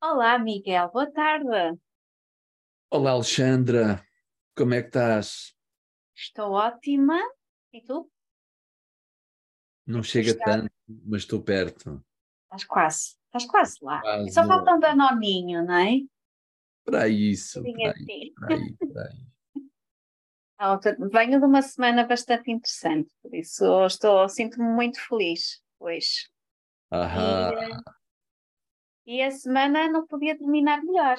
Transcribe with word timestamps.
Olá, 0.00 0.38
Miguel, 0.38 0.92
boa 0.92 1.10
tarde. 1.10 1.76
Olá, 2.88 3.10
Alexandra, 3.10 4.00
como 4.56 4.72
é 4.72 4.80
que 4.80 4.86
estás? 4.86 5.52
Estou 6.14 6.52
ótima. 6.52 7.18
E 7.72 7.82
tu? 7.82 8.08
Não 9.84 10.00
chega 10.00 10.30
Está... 10.30 10.44
tanto, 10.44 10.70
mas 11.04 11.22
estou 11.22 11.42
perto. 11.42 12.00
Estás 12.44 12.64
quase, 12.64 13.16
estás 13.26 13.44
quase 13.46 13.78
lá. 13.82 14.00
Quase 14.00 14.30
Só 14.30 14.46
falta 14.46 14.76
um 14.76 14.78
danoninho, 14.78 15.64
não 15.64 15.74
é? 15.74 15.98
Para 16.84 17.08
isso, 17.08 17.60
para 17.60 17.90
aí, 17.90 18.32
para 18.36 18.54
aí, 18.54 18.76
para 18.92 19.02
aí. 20.70 20.78
Venho 21.10 21.40
de 21.40 21.44
uma 21.44 21.60
semana 21.60 22.06
bastante 22.06 22.52
interessante, 22.52 23.10
por 23.20 23.34
isso 23.34 23.84
estou, 23.86 24.28
sinto-me 24.28 24.72
muito 24.72 25.00
feliz 25.00 25.60
hoje. 25.80 26.28
Aham. 26.92 27.52
E, 27.52 27.97
e 29.08 29.22
a 29.22 29.30
semana 29.30 29.90
não 29.90 30.06
podia 30.06 30.36
terminar 30.36 30.84
melhor. 30.84 31.16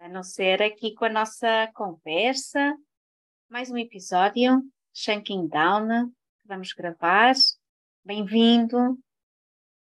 A 0.00 0.08
não 0.08 0.24
ser 0.24 0.60
aqui 0.60 0.92
com 0.92 1.04
a 1.04 1.08
nossa 1.08 1.70
conversa, 1.72 2.76
mais 3.48 3.70
um 3.70 3.78
episódio, 3.78 4.60
Shanking 4.92 5.46
Down, 5.46 6.08
que 6.40 6.48
vamos 6.48 6.72
gravar. 6.72 7.32
Bem-vindo 8.04 8.98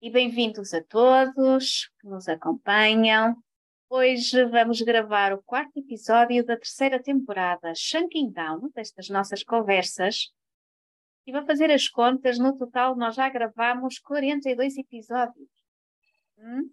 e 0.02 0.12
bem-vindos 0.12 0.74
a 0.74 0.84
todos 0.84 1.90
que 2.02 2.08
nos 2.10 2.28
acompanham. 2.28 3.42
Hoje 3.90 4.44
vamos 4.48 4.82
gravar 4.82 5.32
o 5.32 5.42
quarto 5.42 5.80
episódio 5.80 6.46
da 6.46 6.58
terceira 6.58 7.02
temporada, 7.02 7.74
Shanking 7.74 8.34
Down, 8.34 8.70
destas 8.76 9.08
nossas 9.08 9.44
conversas. 9.44 10.34
E 11.26 11.32
vou 11.32 11.46
fazer 11.46 11.72
as 11.72 11.88
contas, 11.88 12.38
no 12.38 12.58
total 12.58 12.98
nós 12.98 13.16
já 13.16 13.30
gravamos 13.30 13.98
42 13.98 14.76
episódios. 14.76 15.59
Hum? 16.40 16.72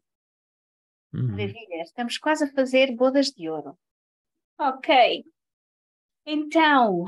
Uhum. 1.13 1.31
Maravilha, 1.31 1.83
estamos 1.83 2.19
quase 2.19 2.45
a 2.45 2.53
fazer 2.53 2.95
bodas 2.95 3.27
de 3.27 3.49
ouro. 3.49 3.77
Ok, 4.59 5.25
então 6.25 7.05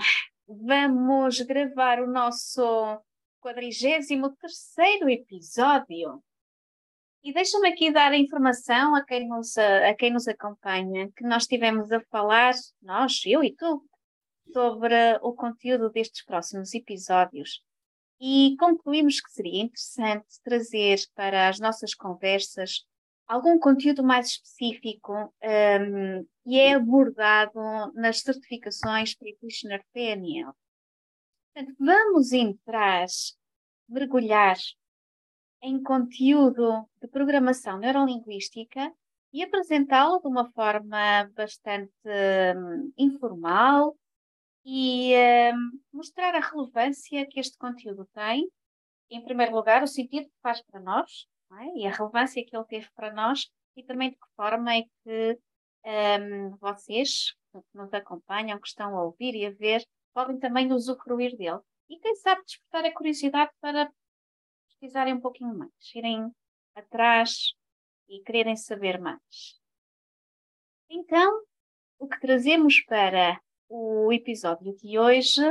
vamos 0.47 1.41
gravar 1.41 2.01
o 2.01 2.11
nosso 2.11 3.01
43 3.41 4.11
episódio. 5.09 6.23
E 7.23 7.33
deixa-me 7.33 7.69
aqui 7.69 7.91
dar 7.91 8.13
a 8.13 8.19
informação 8.19 8.95
a 8.95 9.05
quem, 9.05 9.29
nos, 9.29 9.57
a 9.59 9.95
quem 9.95 10.13
nos 10.13 10.29
acompanha, 10.29 11.11
que 11.17 11.25
nós 11.25 11.43
estivemos 11.43 11.91
a 11.93 12.01
falar, 12.11 12.55
nós, 12.81 13.21
eu 13.27 13.43
e 13.43 13.55
tu, 13.55 13.85
sobre 14.53 15.19
o 15.23 15.33
conteúdo 15.35 15.91
destes 15.91 16.25
próximos 16.25 16.73
episódios 16.75 17.63
e 18.21 18.57
concluímos 18.59 19.21
que 19.21 19.31
seria 19.31 19.63
interessante 19.63 20.27
trazer 20.43 20.99
para 21.15 21.49
as 21.49 21.59
nossas 21.59 21.95
conversas 21.95 22.85
algum 23.27 23.59
conteúdo 23.59 24.03
mais 24.03 24.29
específico 24.29 25.13
um, 25.15 26.27
e 26.47 26.59
é 26.59 26.75
abordado 26.75 27.61
nas 27.95 28.21
certificações 28.21 29.15
Practitioner 29.15 29.85
PNL. 29.93 30.51
Portanto, 31.53 31.77
vamos 31.79 32.33
entrar, 32.33 33.07
mergulhar 33.89 34.57
em 35.63 35.83
conteúdo 35.83 36.89
de 37.01 37.09
programação 37.09 37.79
neurolinguística 37.79 38.93
e 39.33 39.43
apresentá-lo 39.43 40.21
de 40.21 40.29
uma 40.29 40.51
forma 40.53 41.31
bastante 41.37 41.93
um, 42.07 42.93
informal 42.97 43.95
e 44.65 45.15
um, 45.55 45.81
mostrar 45.93 46.35
a 46.35 46.41
relevância 46.41 47.27
que 47.27 47.41
este 47.41 47.57
conteúdo 47.57 48.07
tem. 48.13 48.49
Em 49.11 49.23
primeiro 49.25 49.55
lugar, 49.55 49.83
o 49.83 49.87
sentido 49.87 50.27
que 50.27 50.41
faz 50.43 50.63
para 50.63 50.81
nós, 50.81 51.27
é? 51.53 51.81
e 51.81 51.87
a 51.87 51.91
relevância 51.91 52.45
que 52.45 52.55
ele 52.55 52.67
teve 52.67 52.89
para 52.95 53.13
nós 53.13 53.49
e 53.77 53.83
também 53.83 54.11
de 54.11 54.17
que 54.17 54.27
forma 54.37 54.75
é 54.75 54.83
que 54.83 55.39
um, 55.85 56.57
vocês 56.57 57.33
que 57.53 57.79
nos 57.79 57.93
acompanham, 57.95 58.61
que 58.61 58.69
estão 58.69 58.97
a 58.97 59.05
ouvir 59.05 59.35
e 59.35 59.47
a 59.47 59.51
ver, 59.51 59.83
podem 60.13 60.39
também 60.39 60.73
usufruir 60.73 61.37
dele. 61.37 61.61
E 61.89 61.99
quem 61.99 62.15
sabe 62.17 62.45
despertar 62.45 62.85
a 62.85 62.93
curiosidade 62.93 63.51
para 63.61 63.91
pesquisarem 64.69 65.15
um 65.15 65.21
pouquinho 65.21 65.57
mais, 65.57 65.73
irem 65.95 66.31
atrás 66.75 67.53
e 68.09 68.21
quererem 68.23 68.57
saber 68.57 69.01
mais. 69.01 69.59
Então, 70.91 71.43
o 71.99 72.09
que 72.09 72.21
trazemos 72.21 72.81
para 72.85 73.41
o 73.69 74.13
episódio 74.13 74.75
de 74.77 74.99
hoje 74.99 75.43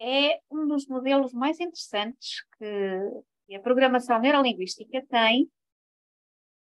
é 0.00 0.40
um 0.50 0.66
dos 0.66 0.86
modelos 0.86 1.32
mais 1.32 1.60
interessantes 1.60 2.42
que 2.56 3.54
a 3.54 3.60
programação 3.60 4.18
neurolinguística 4.18 5.04
tem 5.06 5.50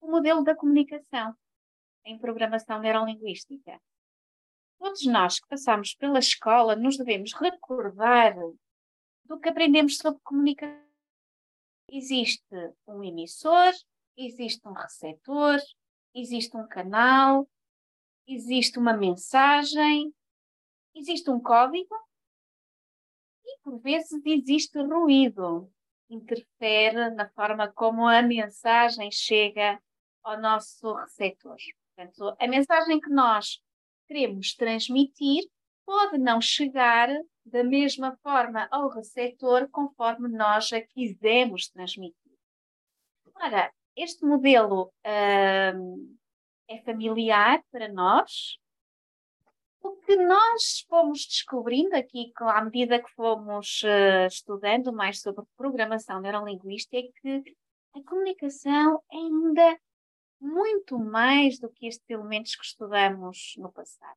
o 0.00 0.10
modelo 0.10 0.44
da 0.44 0.54
comunicação 0.54 1.34
em 2.04 2.18
programação 2.18 2.78
neurolinguística. 2.80 3.80
Todos 4.78 5.06
nós 5.06 5.40
que 5.40 5.48
passamos 5.48 5.94
pela 5.94 6.18
escola 6.18 6.76
nos 6.76 6.98
devemos 6.98 7.32
recordar 7.32 8.34
do 9.24 9.40
que 9.40 9.48
aprendemos 9.48 9.96
sobre 9.96 10.20
comunicação. 10.22 10.84
Existe 11.90 12.44
um 12.86 13.02
emissor, 13.02 13.72
existe 14.16 14.66
um 14.68 14.72
receptor, 14.72 15.58
existe 16.14 16.54
um 16.56 16.66
canal, 16.66 17.48
existe 18.26 18.78
uma 18.78 18.94
mensagem, 18.94 20.12
existe 20.94 21.30
um 21.30 21.40
código 21.40 21.94
e, 23.44 23.58
por 23.62 23.78
vezes, 23.80 24.24
existe 24.24 24.78
ruído 24.82 25.70
interfere 26.08 27.10
na 27.10 27.28
forma 27.30 27.72
como 27.72 28.06
a 28.06 28.22
mensagem 28.22 29.10
chega 29.10 29.80
ao 30.22 30.40
nosso 30.40 30.94
receptor. 30.94 31.56
Portanto, 31.94 32.36
a 32.38 32.46
mensagem 32.46 33.00
que 33.00 33.10
nós 33.10 33.60
queremos 34.06 34.54
transmitir 34.54 35.44
pode 35.86 36.18
não 36.18 36.40
chegar 36.40 37.08
da 37.44 37.62
mesma 37.62 38.16
forma 38.22 38.66
ao 38.70 38.88
receptor 38.88 39.68
conforme 39.70 40.28
nós 40.28 40.72
a 40.72 40.80
quisermos 40.80 41.68
transmitir. 41.68 42.32
Ora, 43.34 43.72
este 43.94 44.24
modelo 44.24 44.92
hum, 45.76 46.16
é 46.68 46.80
familiar 46.82 47.62
para 47.70 47.92
nós, 47.92 48.58
o 49.84 49.96
que 49.96 50.16
nós 50.16 50.80
fomos 50.88 51.26
descobrindo 51.26 51.94
aqui, 51.94 52.32
à 52.40 52.64
medida 52.64 53.02
que 53.02 53.10
fomos 53.10 53.82
uh, 53.82 54.26
estudando 54.26 54.90
mais 54.94 55.20
sobre 55.20 55.44
programação 55.58 56.22
neurolinguística, 56.22 56.96
é 56.96 57.02
que 57.20 57.56
a 57.94 58.02
comunicação 58.02 59.02
é 59.12 59.16
ainda 59.16 59.78
muito 60.40 60.98
mais 60.98 61.58
do 61.58 61.68
que 61.68 61.86
estes 61.86 62.08
elementos 62.08 62.56
que 62.56 62.64
estudamos 62.64 63.54
no 63.58 63.70
passado. 63.70 64.16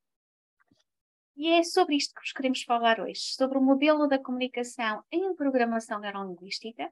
E 1.36 1.50
é 1.50 1.62
sobre 1.64 1.98
isto 1.98 2.16
que 2.16 2.22
vos 2.22 2.32
queremos 2.32 2.64
falar 2.64 3.02
hoje, 3.02 3.20
sobre 3.20 3.58
o 3.58 3.62
modelo 3.62 4.08
da 4.08 4.18
comunicação 4.18 5.04
em 5.12 5.36
programação 5.36 6.00
neurolinguística. 6.00 6.90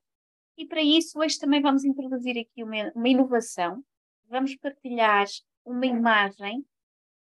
E 0.58 0.66
para 0.66 0.82
isso, 0.82 1.18
hoje 1.18 1.40
também 1.40 1.62
vamos 1.62 1.86
introduzir 1.86 2.38
aqui 2.38 2.62
uma, 2.62 2.92
uma 2.94 3.08
inovação. 3.08 3.82
Vamos 4.28 4.54
partilhar 4.58 5.26
uma 5.64 5.86
imagem 5.86 6.66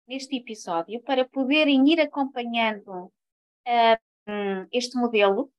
neste 0.07 0.35
episódio 0.37 1.01
para 1.03 1.25
poderem 1.25 1.87
ir 1.89 1.99
acompanhando 1.99 3.05
uh, 3.67 4.67
este 4.71 4.97
modelo. 4.97 5.51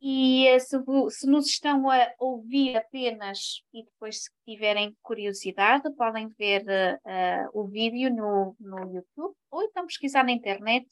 E 0.00 0.54
uh, 0.54 0.60
se, 0.60 0.76
se, 1.10 1.26
nos 1.26 1.46
estão 1.46 1.90
a 1.90 2.12
ouvir 2.18 2.76
apenas 2.76 3.62
e 3.72 3.82
depois, 3.82 4.24
se 4.24 4.30
tiverem 4.46 4.96
curiosidade, 5.02 5.90
podem 5.94 6.28
ver 6.28 6.62
uh, 6.62 7.60
o 7.60 7.66
vídeo 7.66 8.14
no, 8.14 8.54
no 8.60 8.94
YouTube 8.94 9.34
ou 9.50 9.62
então 9.62 9.86
pesquisar 9.86 10.22
na 10.22 10.32
internet 10.32 10.86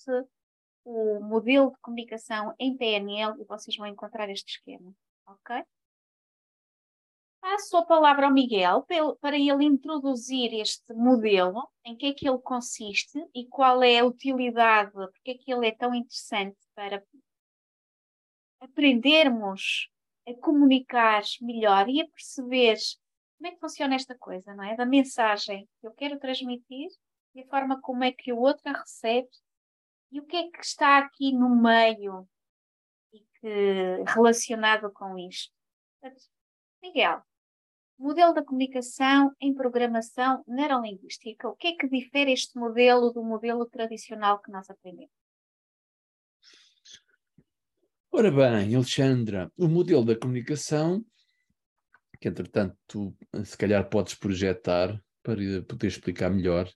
o 0.84 1.20
modelo 1.20 1.70
de 1.70 1.78
comunicação 1.80 2.54
em 2.58 2.76
PNL 2.76 3.40
e 3.40 3.44
vocês 3.44 3.76
vão 3.76 3.86
encontrar 3.86 4.28
este 4.30 4.56
esquema. 4.56 4.92
Ok? 5.26 5.62
Passo 7.44 7.76
a 7.76 7.84
palavra 7.84 8.24
ao 8.24 8.32
Miguel 8.32 8.86
para 9.20 9.36
ele 9.36 9.64
introduzir 9.66 10.54
este 10.54 10.94
modelo, 10.94 11.68
em 11.84 11.94
que 11.94 12.06
é 12.06 12.14
que 12.14 12.26
ele 12.26 12.38
consiste 12.38 13.22
e 13.34 13.46
qual 13.46 13.82
é 13.82 13.98
a 13.98 14.04
utilidade, 14.06 14.92
porque 14.92 15.32
é 15.32 15.34
que 15.34 15.52
ele 15.52 15.68
é 15.68 15.70
tão 15.70 15.94
interessante 15.94 16.56
para 16.74 17.04
aprendermos 18.60 19.90
a 20.26 20.32
comunicar 20.40 21.22
melhor 21.42 21.86
e 21.86 22.00
a 22.00 22.08
perceber 22.08 22.78
como 23.36 23.48
é 23.48 23.50
que 23.50 23.60
funciona 23.60 23.94
esta 23.94 24.16
coisa, 24.16 24.54
não 24.54 24.64
é? 24.64 24.74
Da 24.74 24.86
mensagem 24.86 25.68
que 25.82 25.86
eu 25.86 25.92
quero 25.92 26.18
transmitir 26.18 26.88
e 27.34 27.42
a 27.42 27.46
forma 27.48 27.78
como 27.78 28.04
é 28.04 28.10
que 28.10 28.32
o 28.32 28.38
outro 28.38 28.62
a 28.70 28.72
recebe 28.72 29.28
e 30.10 30.18
o 30.18 30.24
que 30.24 30.36
é 30.36 30.50
que 30.50 30.64
está 30.64 30.96
aqui 30.96 31.30
no 31.30 31.54
meio 31.54 32.26
e 33.12 33.20
que 33.38 34.02
relacionado 34.14 34.90
com 34.90 35.18
isto. 35.18 35.52
Miguel, 36.82 37.22
modelo 37.98 38.34
da 38.34 38.44
comunicação 38.44 39.32
em 39.40 39.54
programação 39.54 40.44
neurolinguística. 40.46 41.48
O 41.48 41.54
que 41.54 41.68
é 41.68 41.76
que 41.76 41.88
difere 41.88 42.32
este 42.32 42.58
modelo 42.58 43.12
do 43.12 43.22
modelo 43.22 43.66
tradicional 43.66 44.40
que 44.40 44.50
nós 44.50 44.68
aprendemos? 44.68 45.12
Ora 48.10 48.30
bem, 48.30 48.76
Alexandra, 48.76 49.50
o 49.56 49.66
modelo 49.66 50.04
da 50.04 50.16
comunicação, 50.16 51.04
que 52.20 52.28
entretanto 52.28 52.76
tu 52.86 53.16
se 53.44 53.56
calhar 53.58 53.88
podes 53.88 54.14
projetar 54.14 55.02
para 55.22 55.62
poder 55.68 55.88
explicar 55.88 56.30
melhor, 56.30 56.70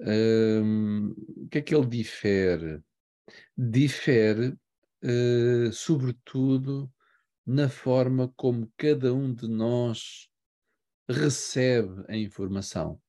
um, 0.00 1.14
o 1.44 1.48
que 1.48 1.58
é 1.58 1.62
que 1.62 1.74
ele 1.74 1.86
difere? 1.86 2.80
Difere, 3.56 4.56
uh, 5.04 5.72
sobretudo, 5.72 6.90
na 7.46 7.68
forma 7.68 8.32
como 8.36 8.72
cada 8.76 9.14
um 9.14 9.32
de 9.32 9.46
nós 9.46 10.28
recebe 11.08 12.04
a 12.08 12.16
informação. 12.16 13.00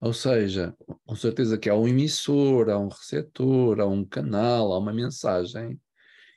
Ou 0.00 0.12
seja, 0.12 0.76
com 1.06 1.14
certeza 1.14 1.56
que 1.56 1.70
há 1.70 1.76
um 1.76 1.86
emissor, 1.86 2.68
há 2.70 2.78
um 2.78 2.88
receptor, 2.88 3.80
há 3.80 3.86
um 3.86 4.04
canal, 4.04 4.72
há 4.72 4.78
uma 4.78 4.92
mensagem, 4.92 5.80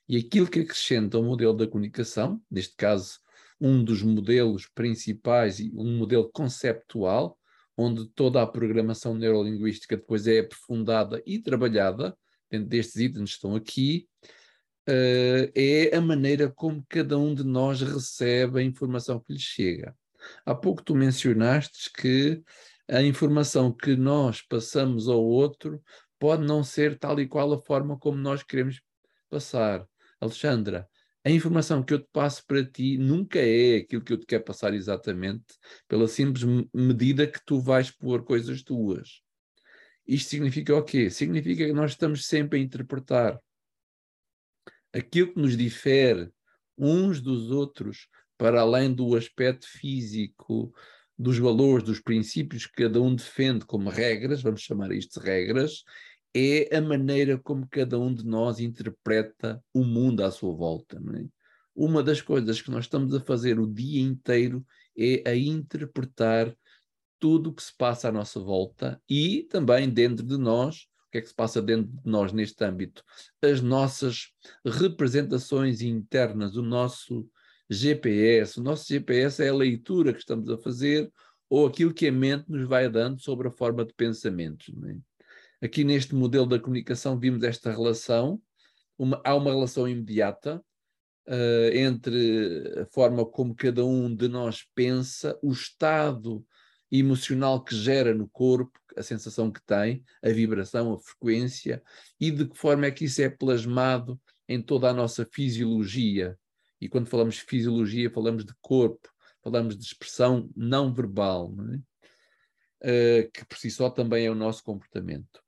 e 0.07 0.17
aquilo 0.17 0.47
que 0.47 0.59
acrescenta 0.59 1.17
o 1.17 1.23
modelo 1.23 1.53
da 1.53 1.65
comunicação, 1.65 2.39
neste 2.49 2.75
caso, 2.75 3.19
um 3.59 3.83
dos 3.83 4.03
modelos 4.03 4.67
principais 4.67 5.59
e 5.59 5.71
um 5.75 5.97
modelo 5.97 6.29
conceptual, 6.31 7.39
onde 7.75 8.07
toda 8.09 8.41
a 8.41 8.47
programação 8.47 9.15
neurolinguística 9.15 9.97
depois 9.97 10.27
é 10.27 10.39
aprofundada 10.39 11.21
e 11.25 11.39
trabalhada, 11.39 12.15
dentro 12.49 12.69
destes 12.69 12.97
itens 12.97 13.31
que 13.31 13.35
estão 13.35 13.55
aqui, 13.55 14.07
uh, 14.87 15.51
é 15.55 15.95
a 15.95 16.01
maneira 16.01 16.51
como 16.51 16.85
cada 16.87 17.17
um 17.17 17.33
de 17.33 17.43
nós 17.43 17.81
recebe 17.81 18.59
a 18.59 18.63
informação 18.63 19.19
que 19.19 19.33
lhe 19.33 19.39
chega. 19.39 19.95
Há 20.45 20.55
pouco 20.55 20.83
tu 20.83 20.95
mencionaste 20.95 21.91
que 21.91 22.41
a 22.87 23.01
informação 23.01 23.71
que 23.71 23.95
nós 23.95 24.41
passamos 24.41 25.07
ao 25.07 25.23
outro 25.23 25.81
pode 26.19 26.45
não 26.45 26.63
ser 26.63 26.97
tal 26.97 27.19
e 27.19 27.27
qual 27.27 27.51
a 27.53 27.61
forma 27.61 27.97
como 27.97 28.17
nós 28.17 28.43
queremos 28.43 28.81
passar. 29.29 29.85
Alexandra, 30.19 30.87
a 31.23 31.29
informação 31.31 31.83
que 31.83 31.93
eu 31.93 31.99
te 31.99 32.07
passo 32.13 32.45
para 32.45 32.63
ti 32.63 32.97
nunca 32.97 33.39
é 33.39 33.77
aquilo 33.77 34.03
que 34.03 34.13
eu 34.13 34.17
te 34.19 34.25
quero 34.25 34.43
passar 34.43 34.73
exatamente, 34.73 35.55
pela 35.87 36.07
simples 36.07 36.43
medida 36.73 37.25
que 37.25 37.39
tu 37.45 37.59
vais 37.59 37.89
pôr 37.89 38.23
coisas 38.23 38.61
tuas. 38.61 39.21
Isto 40.07 40.29
significa 40.29 40.75
o 40.75 40.83
quê? 40.83 41.09
Significa 41.09 41.65
que 41.65 41.73
nós 41.73 41.91
estamos 41.91 42.27
sempre 42.27 42.59
a 42.59 42.61
interpretar 42.61 43.39
aquilo 44.93 45.33
que 45.33 45.41
nos 45.41 45.57
difere 45.57 46.31
uns 46.77 47.19
dos 47.19 47.49
outros, 47.49 48.07
para 48.37 48.61
além 48.61 48.93
do 48.93 49.15
aspecto 49.15 49.67
físico, 49.67 50.73
dos 51.17 51.37
valores, 51.37 51.85
dos 51.85 51.99
princípios 51.99 52.65
que 52.65 52.83
cada 52.83 53.01
um 53.01 53.15
defende 53.15 53.65
como 53.65 53.89
regras, 53.89 54.41
vamos 54.41 54.61
chamar 54.61 54.91
isto 54.91 55.19
de 55.19 55.25
regras, 55.25 55.83
é 56.35 56.75
a 56.75 56.81
maneira 56.81 57.37
como 57.37 57.67
cada 57.69 57.97
um 57.97 58.13
de 58.13 58.25
nós 58.25 58.59
interpreta 58.59 59.63
o 59.73 59.85
mundo 59.85 60.21
à 60.23 60.29
sua 60.29 60.53
volta. 60.53 60.97
É? 60.97 61.25
Uma 61.73 62.03
das 62.03 62.21
coisas 62.21 62.61
que 62.61 62.69
nós 62.69 62.85
estamos 62.85 63.13
a 63.13 63.21
fazer 63.21 63.59
o 63.59 63.67
dia 63.67 64.01
inteiro 64.01 64.65
é 64.97 65.23
a 65.29 65.35
interpretar 65.35 66.53
tudo 67.19 67.49
o 67.49 67.53
que 67.53 67.63
se 67.63 67.75
passa 67.75 68.09
à 68.09 68.11
nossa 68.11 68.39
volta 68.39 69.01
e 69.09 69.43
também 69.49 69.89
dentro 69.89 70.25
de 70.25 70.37
nós, 70.37 70.87
o 71.07 71.11
que 71.11 71.19
é 71.19 71.21
que 71.21 71.27
se 71.29 71.33
passa 71.33 71.61
dentro 71.61 71.89
de 71.89 72.09
nós 72.09 72.33
neste 72.33 72.61
âmbito, 72.65 73.01
as 73.41 73.61
nossas 73.61 74.33
representações 74.65 75.81
internas, 75.81 76.57
o 76.57 76.61
nosso 76.61 77.29
GPS. 77.69 78.59
O 78.59 78.63
nosso 78.63 78.87
GPS 78.87 79.43
é 79.43 79.49
a 79.49 79.53
leitura 79.53 80.13
que 80.13 80.19
estamos 80.19 80.49
a 80.49 80.57
fazer 80.57 81.11
ou 81.49 81.67
aquilo 81.67 81.93
que 81.93 82.07
a 82.07 82.11
mente 82.11 82.49
nos 82.49 82.67
vai 82.67 82.89
dando 82.89 83.21
sobre 83.21 83.47
a 83.47 83.51
forma 83.51 83.85
de 83.85 83.93
pensamentos. 83.93 84.73
É? 84.87 85.65
Aqui 85.65 85.83
neste 85.83 86.13
modelo 86.13 86.45
da 86.45 86.59
comunicação 86.59 87.19
vimos 87.19 87.43
esta 87.43 87.71
relação, 87.71 88.41
uma, 88.97 89.21
há 89.23 89.35
uma 89.35 89.51
relação 89.51 89.87
imediata 89.87 90.63
uh, 91.27 91.69
entre 91.73 92.81
a 92.81 92.85
forma 92.87 93.25
como 93.25 93.55
cada 93.55 93.85
um 93.85 94.13
de 94.13 94.27
nós 94.27 94.65
pensa, 94.73 95.37
o 95.41 95.51
estado 95.51 96.45
emocional 96.91 97.63
que 97.63 97.75
gera 97.75 98.13
no 98.13 98.27
corpo, 98.29 98.79
a 98.95 99.03
sensação 99.03 99.51
que 99.51 99.61
tem, 99.65 100.03
a 100.23 100.29
vibração, 100.29 100.93
a 100.93 100.99
frequência, 100.99 101.81
e 102.19 102.31
de 102.31 102.45
que 102.47 102.57
forma 102.57 102.85
é 102.85 102.91
que 102.91 103.05
isso 103.05 103.21
é 103.21 103.29
plasmado 103.29 104.19
em 104.47 104.61
toda 104.61 104.89
a 104.89 104.93
nossa 104.93 105.25
fisiologia. 105.25 106.37
E 106.79 106.89
quando 106.89 107.07
falamos 107.07 107.35
de 107.35 107.41
fisiologia, 107.41 108.09
falamos 108.09 108.45
de 108.45 108.53
corpo, 108.61 109.09
falamos 109.43 109.77
de 109.77 109.83
expressão 109.83 110.49
não 110.55 110.93
verbal, 110.93 111.51
não 111.51 111.73
é? 111.73 111.77
uh, 113.25 113.31
que 113.31 113.45
por 113.45 113.57
si 113.57 113.69
só 113.69 113.89
também 113.89 114.25
é 114.25 114.31
o 114.31 114.35
nosso 114.35 114.63
comportamento 114.63 115.45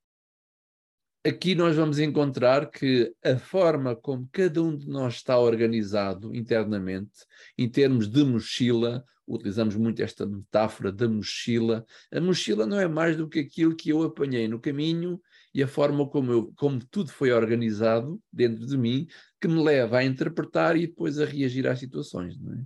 aqui 1.28 1.56
nós 1.56 1.76
vamos 1.76 2.00
encontrar 2.00 2.70
que 2.70 3.14
a 3.24 3.38
forma 3.38 3.96
como 3.96 4.30
cada 4.32 4.62
um 4.62 4.76
de 4.76 4.88
nós 4.88 5.16
está 5.16 5.38
organizado 5.38 6.34
internamente, 6.34 7.26
em 7.58 7.70
termos 7.70 8.08
de 8.08 8.24
mochila, 8.24 9.04
utilizamos 9.28 9.76
muito 9.76 10.02
esta 10.02 10.26
metáfora 10.26 10.92
da 10.92 11.08
mochila. 11.08 11.86
A 12.12 12.22
mochila 12.22 12.66
não 12.66 12.80
é 12.80 12.88
mais 12.88 13.18
do 13.18 13.28
que 13.28 13.40
aquilo 13.40 13.76
que 13.76 13.90
eu 13.90 14.04
apanhei 14.04 14.48
no 14.48 14.60
caminho 14.60 15.20
e 15.58 15.64
a 15.64 15.68
forma 15.68 16.08
como, 16.08 16.32
eu, 16.32 16.54
como 16.56 16.78
tudo 16.86 17.10
foi 17.10 17.32
organizado 17.32 18.22
dentro 18.32 18.64
de 18.68 18.78
mim, 18.78 19.08
que 19.42 19.48
me 19.48 19.60
leva 19.64 19.98
a 19.98 20.04
interpretar 20.04 20.78
e 20.78 20.86
depois 20.86 21.20
a 21.20 21.26
reagir 21.26 21.66
às 21.66 21.80
situações. 21.80 22.36
É? 22.36 22.64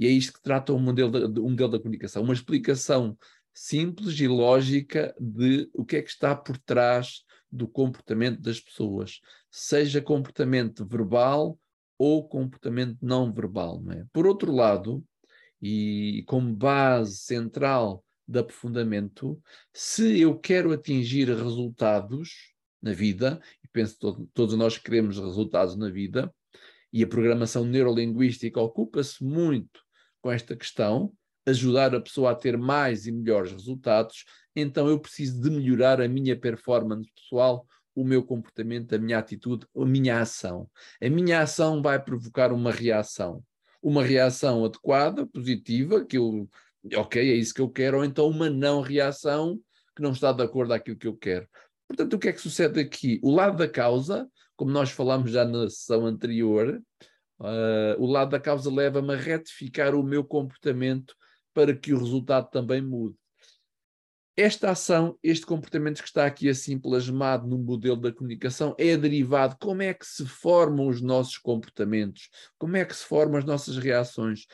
E 0.00 0.06
é 0.06 0.10
isto 0.10 0.32
que 0.32 0.40
trata 0.40 0.72
o 0.72 0.78
modelo 0.78 1.28
da, 1.28 1.40
um 1.42 1.50
modelo 1.50 1.72
da 1.72 1.78
comunicação, 1.78 2.22
uma 2.22 2.32
explicação 2.32 3.18
simples 3.52 4.18
e 4.18 4.26
lógica 4.26 5.14
de 5.20 5.68
o 5.74 5.84
que 5.84 5.96
é 5.96 6.00
que 6.00 6.08
está 6.08 6.34
por 6.34 6.56
trás 6.56 7.22
do 7.50 7.68
comportamento 7.68 8.40
das 8.40 8.58
pessoas, 8.58 9.20
seja 9.50 10.00
comportamento 10.00 10.86
verbal 10.86 11.58
ou 11.98 12.26
comportamento 12.26 12.96
não 13.02 13.30
verbal. 13.30 13.82
Não 13.82 13.92
é? 13.92 14.06
Por 14.10 14.26
outro 14.26 14.50
lado, 14.52 15.04
e 15.60 16.24
como 16.26 16.56
base 16.56 17.18
central 17.18 18.02
de 18.32 18.38
aprofundamento, 18.38 19.40
se 19.72 20.20
eu 20.20 20.38
quero 20.38 20.72
atingir 20.72 21.28
resultados 21.28 22.52
na 22.80 22.92
vida, 22.92 23.40
e 23.62 23.68
penso 23.68 23.96
que 23.96 24.26
todos 24.34 24.56
nós 24.56 24.76
queremos 24.78 25.18
resultados 25.18 25.76
na 25.76 25.88
vida, 25.88 26.32
e 26.92 27.02
a 27.02 27.06
programação 27.06 27.64
neurolinguística 27.64 28.60
ocupa-se 28.60 29.22
muito 29.24 29.80
com 30.20 30.30
esta 30.30 30.56
questão, 30.56 31.12
ajudar 31.46 31.94
a 31.94 32.00
pessoa 32.00 32.32
a 32.32 32.34
ter 32.34 32.56
mais 32.56 33.06
e 33.06 33.12
melhores 33.12 33.52
resultados, 33.52 34.24
então 34.54 34.88
eu 34.88 34.98
preciso 34.98 35.40
de 35.40 35.50
melhorar 35.50 36.00
a 36.00 36.08
minha 36.08 36.38
performance 36.38 37.10
pessoal, 37.14 37.66
o 37.94 38.04
meu 38.04 38.22
comportamento, 38.22 38.94
a 38.94 38.98
minha 38.98 39.18
atitude, 39.18 39.66
a 39.76 39.84
minha 39.84 40.20
ação. 40.20 40.68
A 41.02 41.08
minha 41.08 41.40
ação 41.40 41.82
vai 41.82 42.02
provocar 42.02 42.52
uma 42.52 42.70
reação. 42.70 43.42
Uma 43.82 44.02
reação 44.02 44.64
adequada, 44.64 45.26
positiva, 45.26 46.04
que 46.04 46.16
eu, 46.16 46.48
ok, 46.96 47.20
é 47.20 47.34
isso 47.34 47.54
que 47.54 47.60
eu 47.60 47.68
quero, 47.68 47.98
ou 47.98 48.04
então 48.04 48.28
uma 48.28 48.50
não 48.50 48.80
reação 48.80 49.58
que 49.94 50.02
não 50.02 50.12
está 50.12 50.32
de 50.32 50.42
acordo 50.42 50.72
aquilo 50.72 50.96
que 50.96 51.06
eu 51.06 51.16
quero. 51.16 51.48
Portanto, 51.86 52.14
o 52.14 52.18
que 52.18 52.28
é 52.28 52.32
que 52.32 52.40
sucede 52.40 52.80
aqui? 52.80 53.20
O 53.22 53.30
lado 53.30 53.58
da 53.58 53.68
causa, 53.68 54.28
como 54.56 54.70
nós 54.70 54.90
falamos 54.90 55.30
já 55.30 55.44
na 55.44 55.68
sessão 55.68 56.06
anterior, 56.06 56.82
uh, 57.38 58.02
o 58.02 58.06
lado 58.06 58.30
da 58.30 58.40
causa 58.40 58.72
leva-me 58.72 59.12
a 59.12 59.16
retificar 59.16 59.94
o 59.94 60.02
meu 60.02 60.24
comportamento 60.24 61.14
para 61.52 61.76
que 61.76 61.92
o 61.92 61.98
resultado 61.98 62.48
também 62.50 62.80
mude. 62.80 63.16
Esta 64.34 64.70
ação, 64.70 65.18
este 65.22 65.44
comportamento 65.44 66.00
que 66.00 66.08
está 66.08 66.24
aqui 66.24 66.48
assim 66.48 66.78
plasmado 66.78 67.46
no 67.46 67.58
modelo 67.58 67.96
da 67.96 68.10
comunicação 68.10 68.74
é 68.78 68.96
derivado. 68.96 69.58
Como 69.60 69.82
é 69.82 69.92
que 69.92 70.06
se 70.06 70.24
formam 70.24 70.88
os 70.88 71.02
nossos 71.02 71.36
comportamentos? 71.36 72.30
Como 72.58 72.74
é 72.78 72.84
que 72.86 72.96
se 72.96 73.04
formam 73.04 73.38
as 73.38 73.44
nossas 73.44 73.76
reações? 73.76 74.46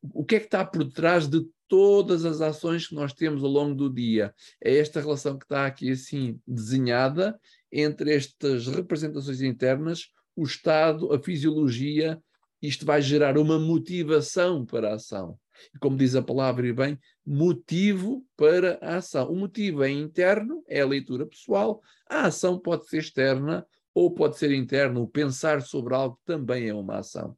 O 0.00 0.24
que 0.24 0.36
é 0.36 0.40
que 0.40 0.46
está 0.46 0.64
por 0.64 0.90
trás 0.90 1.28
de 1.28 1.46
todas 1.68 2.24
as 2.24 2.40
ações 2.40 2.86
que 2.88 2.94
nós 2.94 3.12
temos 3.12 3.42
ao 3.42 3.50
longo 3.50 3.74
do 3.74 3.92
dia? 3.92 4.34
É 4.62 4.76
esta 4.78 5.00
relação 5.00 5.38
que 5.38 5.44
está 5.44 5.66
aqui 5.66 5.90
assim 5.90 6.40
desenhada 6.46 7.38
entre 7.72 8.14
estas 8.14 8.66
representações 8.66 9.40
internas, 9.40 10.10
o 10.34 10.44
estado, 10.44 11.12
a 11.12 11.18
fisiologia. 11.18 12.20
Isto 12.60 12.86
vai 12.86 13.02
gerar 13.02 13.38
uma 13.38 13.58
motivação 13.58 14.64
para 14.64 14.90
a 14.90 14.94
ação. 14.94 15.38
E 15.74 15.78
como 15.78 15.96
diz 15.96 16.14
a 16.14 16.22
palavra 16.22 16.66
e 16.66 16.72
bem, 16.72 16.98
motivo 17.24 18.24
para 18.36 18.78
a 18.82 18.96
ação. 18.96 19.30
O 19.30 19.36
motivo 19.36 19.82
é 19.82 19.90
interno, 19.90 20.62
é 20.68 20.80
a 20.80 20.86
leitura 20.86 21.26
pessoal, 21.26 21.80
a 22.08 22.26
ação 22.26 22.58
pode 22.58 22.88
ser 22.88 22.98
externa 22.98 23.66
ou 23.94 24.10
pode 24.10 24.36
ser 24.36 24.52
interna, 24.52 25.00
o 25.00 25.08
pensar 25.08 25.62
sobre 25.62 25.94
algo 25.94 26.20
também 26.26 26.68
é 26.68 26.74
uma 26.74 26.98
ação. 26.98 27.34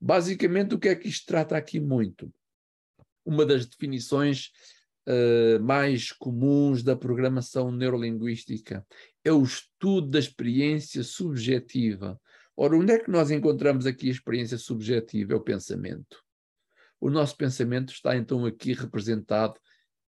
Basicamente, 0.00 0.74
o 0.74 0.78
que 0.78 0.88
é 0.88 0.96
que 0.96 1.08
isto 1.08 1.26
trata 1.26 1.56
aqui 1.56 1.78
muito? 1.78 2.32
Uma 3.24 3.46
das 3.46 3.66
definições 3.66 4.50
uh, 5.08 5.62
mais 5.62 6.12
comuns 6.12 6.82
da 6.82 6.96
programação 6.96 7.70
neurolinguística 7.70 8.86
é 9.24 9.32
o 9.32 9.42
estudo 9.42 10.08
da 10.08 10.18
experiência 10.18 11.02
subjetiva. 11.02 12.20
Ora, 12.56 12.76
onde 12.76 12.92
é 12.92 12.98
que 12.98 13.10
nós 13.10 13.30
encontramos 13.30 13.86
aqui 13.86 14.08
a 14.08 14.12
experiência 14.12 14.58
subjetiva? 14.58 15.32
É 15.32 15.36
o 15.36 15.40
pensamento. 15.40 16.22
O 17.00 17.10
nosso 17.10 17.36
pensamento 17.36 17.92
está 17.92 18.16
então 18.16 18.44
aqui 18.44 18.72
representado 18.74 19.58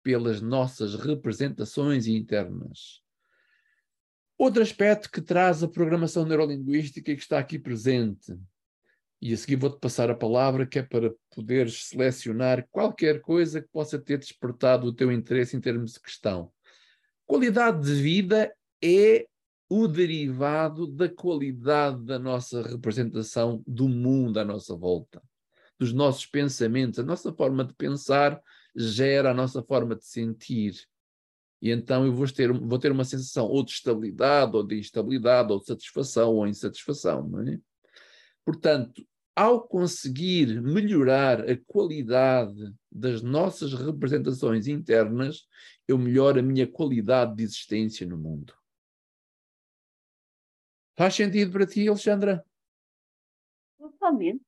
pelas 0.03 0.41
nossas 0.41 0.95
representações 0.95 2.07
internas. 2.07 3.03
Outro 4.37 4.63
aspecto 4.63 5.11
que 5.11 5.23
traz 5.23 5.63
a 5.63 5.69
programação 5.69 6.27
neurolinguística 6.27 7.11
e 7.11 7.17
que 7.17 7.23
está 7.23 7.39
aqui 7.39 7.59
presente, 7.59 8.37
e 9.25 9.33
a 9.33 9.37
seguir 9.39 9.57
vou-te 9.57 9.79
passar 9.81 10.11
a 10.11 10.15
palavra, 10.15 10.67
que 10.67 10.79
é 10.79 10.83
para 10.83 11.11
poderes 11.35 11.87
selecionar 11.87 12.69
qualquer 12.71 13.23
coisa 13.23 13.63
que 13.63 13.69
possa 13.69 13.99
ter 13.99 14.19
despertado 14.19 14.87
o 14.87 14.93
teu 14.93 15.11
interesse 15.11 15.57
em 15.57 15.61
termos 15.63 15.95
de 15.95 16.01
questão. 16.01 16.53
Qualidade 17.25 17.87
de 17.87 17.95
vida 18.03 18.55
é 18.83 19.27
o 19.67 19.89
derivado 19.89 20.87
da 20.87 21.09
qualidade 21.09 22.05
da 22.05 22.19
nossa 22.19 22.61
representação 22.69 23.65
do 23.67 23.89
mundo 23.89 24.39
à 24.41 24.45
nossa 24.45 24.77
volta, 24.77 25.23
dos 25.79 25.91
nossos 25.91 26.27
pensamentos. 26.27 26.99
A 26.99 27.03
nossa 27.03 27.33
forma 27.33 27.65
de 27.65 27.73
pensar 27.73 28.39
gera 28.77 29.31
a 29.31 29.35
nossa 29.35 29.63
forma 29.63 29.97
de 29.97 30.05
sentir. 30.05 30.75
E 31.63 31.71
então 31.71 32.05
eu 32.05 32.13
vou 32.13 32.27
ter, 32.31 32.53
vou 32.53 32.79
ter 32.79 32.93
uma 32.93 33.07
sensação 33.07 33.47
ou 33.47 33.65
de 33.65 33.71
estabilidade, 33.71 34.55
ou 34.55 34.63
de 34.63 34.79
instabilidade, 34.79 35.51
ou 35.51 35.61
de 35.61 35.65
satisfação, 35.65 36.35
ou 36.35 36.47
insatisfação. 36.47 37.41
É? 37.49 37.59
Portanto, 38.45 39.03
ao 39.37 39.67
conseguir 39.67 40.63
melhorar 40.63 41.41
a 41.49 41.57
qualidade 41.67 42.75
das 42.91 43.23
nossas 43.23 43.73
representações 43.73 44.67
internas, 44.69 45.49
eu 45.89 45.99
melhoro 45.99 46.39
a 46.39 46.43
minha 46.43 46.67
qualidade 46.67 47.35
de 47.35 47.43
existência 47.43 48.07
no 48.07 48.17
mundo. 48.17 48.55
Faz 50.97 51.15
sentido 51.15 51.53
para 51.53 51.67
ti, 51.67 51.89
Alexandra? 51.89 52.45
Totalmente. 53.77 54.45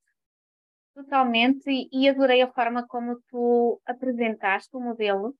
Totalmente. 0.95 1.89
E, 1.93 2.09
adorei 2.09 2.41
a 2.41 2.53
forma 2.53 2.87
como 2.87 3.21
tu 3.29 3.81
apresentaste 3.85 4.75
o 4.77 4.81
modelo 4.81 5.37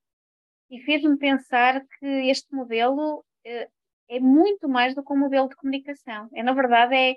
e 0.69 0.81
fez-me 0.81 1.17
pensar 1.17 1.81
que 1.99 2.07
este 2.29 2.53
modelo 2.55 3.25
é, 3.45 3.69
é 4.09 4.21
muito 4.21 4.69
mais 4.69 4.95
do 4.95 5.03
que 5.03 5.13
um 5.13 5.19
modelo 5.19 5.49
de 5.49 5.57
comunicação. 5.57 6.29
É, 6.35 6.43
na 6.43 6.53
verdade, 6.53 6.95
é, 6.95 7.15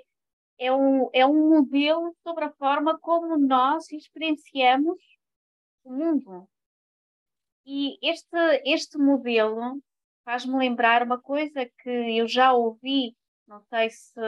é, 0.60 0.72
um, 0.72 1.08
é 1.12 1.26
um 1.26 1.48
modelo 1.48 2.14
sobre 2.22 2.44
a 2.44 2.52
forma 2.52 2.98
como 3.00 3.36
nós 3.38 3.90
experienciamos 3.90 4.98
o 5.82 5.92
mundo. 5.92 6.48
E 7.64 7.98
este, 8.02 8.62
este 8.64 8.98
modelo 8.98 9.82
faz-me 10.24 10.56
lembrar 10.56 11.02
uma 11.02 11.20
coisa 11.20 11.66
que 11.82 11.90
eu 11.90 12.28
já 12.28 12.52
ouvi, 12.52 13.16
não 13.46 13.60
sei 13.62 13.90
se, 13.90 14.20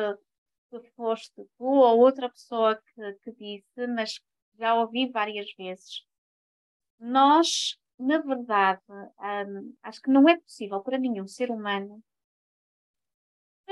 se 0.70 0.80
foste 0.96 1.44
tu 1.58 1.64
ou 1.64 1.98
outra 1.98 2.28
pessoa 2.30 2.76
que, 2.76 3.12
que 3.22 3.32
disse, 3.32 3.86
mas 3.86 4.20
já 4.58 4.74
ouvi 4.74 5.10
várias 5.10 5.52
vezes. 5.54 6.04
Nós 6.98 7.76
na 8.02 8.18
verdade, 8.18 8.80
um, 8.90 9.74
acho 9.82 10.00
que 10.00 10.10
não 10.10 10.28
é 10.28 10.36
possível 10.38 10.80
para 10.80 10.98
nenhum 10.98 11.26
ser 11.26 11.50
humano 11.50 12.02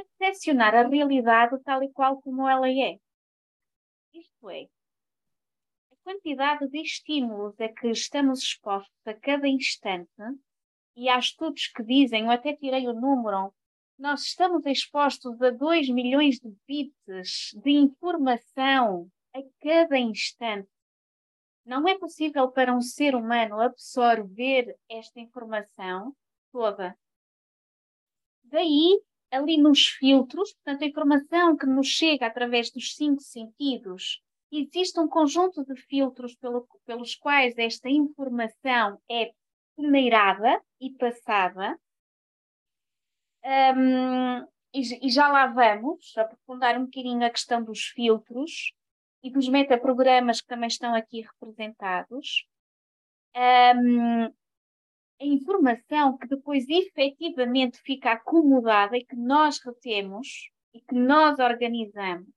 percepcionar 0.05 0.75
a 0.75 0.87
realidade 0.87 1.59
tal 1.63 1.83
e 1.83 1.91
qual 1.93 2.21
como 2.21 2.49
ela 2.49 2.69
é. 2.69 2.99
Isto 4.13 4.51
é, 4.51 4.65
a 5.93 5.97
quantidade 6.03 6.69
de 6.69 6.81
estímulos 6.81 7.59
a 7.61 7.69
que 7.69 7.89
estamos 7.89 8.43
expostos 8.43 9.07
a 9.07 9.15
cada 9.15 9.47
instante, 9.47 10.11
e 10.97 11.09
há 11.09 11.19
estudos 11.19 11.69
que 11.69 11.83
dizem, 11.83 12.25
eu 12.25 12.31
até 12.31 12.55
tirei 12.55 12.87
o 12.89 12.93
número, 12.93 13.53
nós 13.99 14.23
estamos 14.23 14.65
expostos 14.67 15.41
a 15.43 15.51
2 15.51 15.89
milhões 15.91 16.39
de 16.39 16.51
bits 16.67 17.55
de 17.63 17.71
informação 17.71 19.11
a 19.35 19.41
cada 19.63 19.99
instante. 19.99 20.69
Não 21.65 21.87
é 21.87 21.99
possível 21.99 22.51
para 22.51 22.75
um 22.75 22.81
ser 22.81 23.15
humano 23.15 23.61
absorver 23.61 24.75
esta 24.89 25.21
informação 25.21 26.17
toda. 26.51 26.99
Daí, 28.45 29.01
ali 29.31 29.57
nos 29.57 29.87
filtros, 29.87 30.53
portanto, 30.55 30.83
a 30.83 30.87
informação 30.87 31.57
que 31.57 31.67
nos 31.67 31.87
chega 31.87 32.27
através 32.27 32.71
dos 32.71 32.95
cinco 32.95 33.23
sentidos, 33.23 34.21
existe 34.53 34.99
um 34.99 35.09
conjunto 35.09 35.65
de 35.65 35.77
filtros 35.83 36.35
pelo, 36.37 36.67
pelos 36.85 37.15
quais 37.15 37.57
esta 37.57 37.89
informação 37.89 39.01
é 39.11 39.31
peneirada 39.77 40.61
e 40.81 40.91
passada. 40.91 41.79
Um, 43.45 44.41
e, 44.75 45.07
e, 45.07 45.11
já 45.11 45.29
lá 45.29 45.47
vamos 45.47 46.17
aprofundar 46.17 46.77
um 46.77 46.85
bocadinho 46.85 47.25
a 47.25 47.31
questão 47.31 47.63
dos 47.63 47.85
filtros 47.87 48.73
e 49.23 49.31
dos 49.31 49.49
metaprogramas 49.49 50.41
que 50.41 50.47
também 50.47 50.69
estão 50.69 50.95
aqui 50.95 51.23
representados, 51.23 52.45
um, 53.35 54.33
a 55.21 55.25
informação 55.25 56.17
que 56.17 56.27
depois 56.27 56.67
efetivamente 56.69 57.79
fica 57.83 58.13
acomodada 58.13 58.97
e 58.97 59.05
que 59.05 59.17
nós 59.17 59.61
retemos 59.63 60.51
e 60.73 60.81
que 60.81 60.95
nós 60.95 61.39
organizamos. 61.39 62.29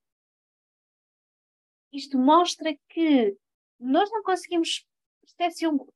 Isto 1.91 2.17
mostra 2.17 2.75
que 2.89 3.37
nós 3.79 4.09
não 4.11 4.23
conseguimos 4.23 4.85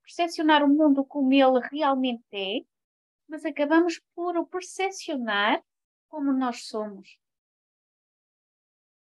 percepcionar 0.02 0.64
o 0.64 0.70
mundo 0.70 1.04
como 1.04 1.34
ele 1.34 1.60
realmente 1.72 2.24
é, 2.32 2.60
mas 3.28 3.44
acabamos 3.44 4.00
por 4.16 4.38
o 4.38 4.46
percepcionar 4.46 5.62
como 6.08 6.32
nós 6.32 6.68
somos. 6.68 7.18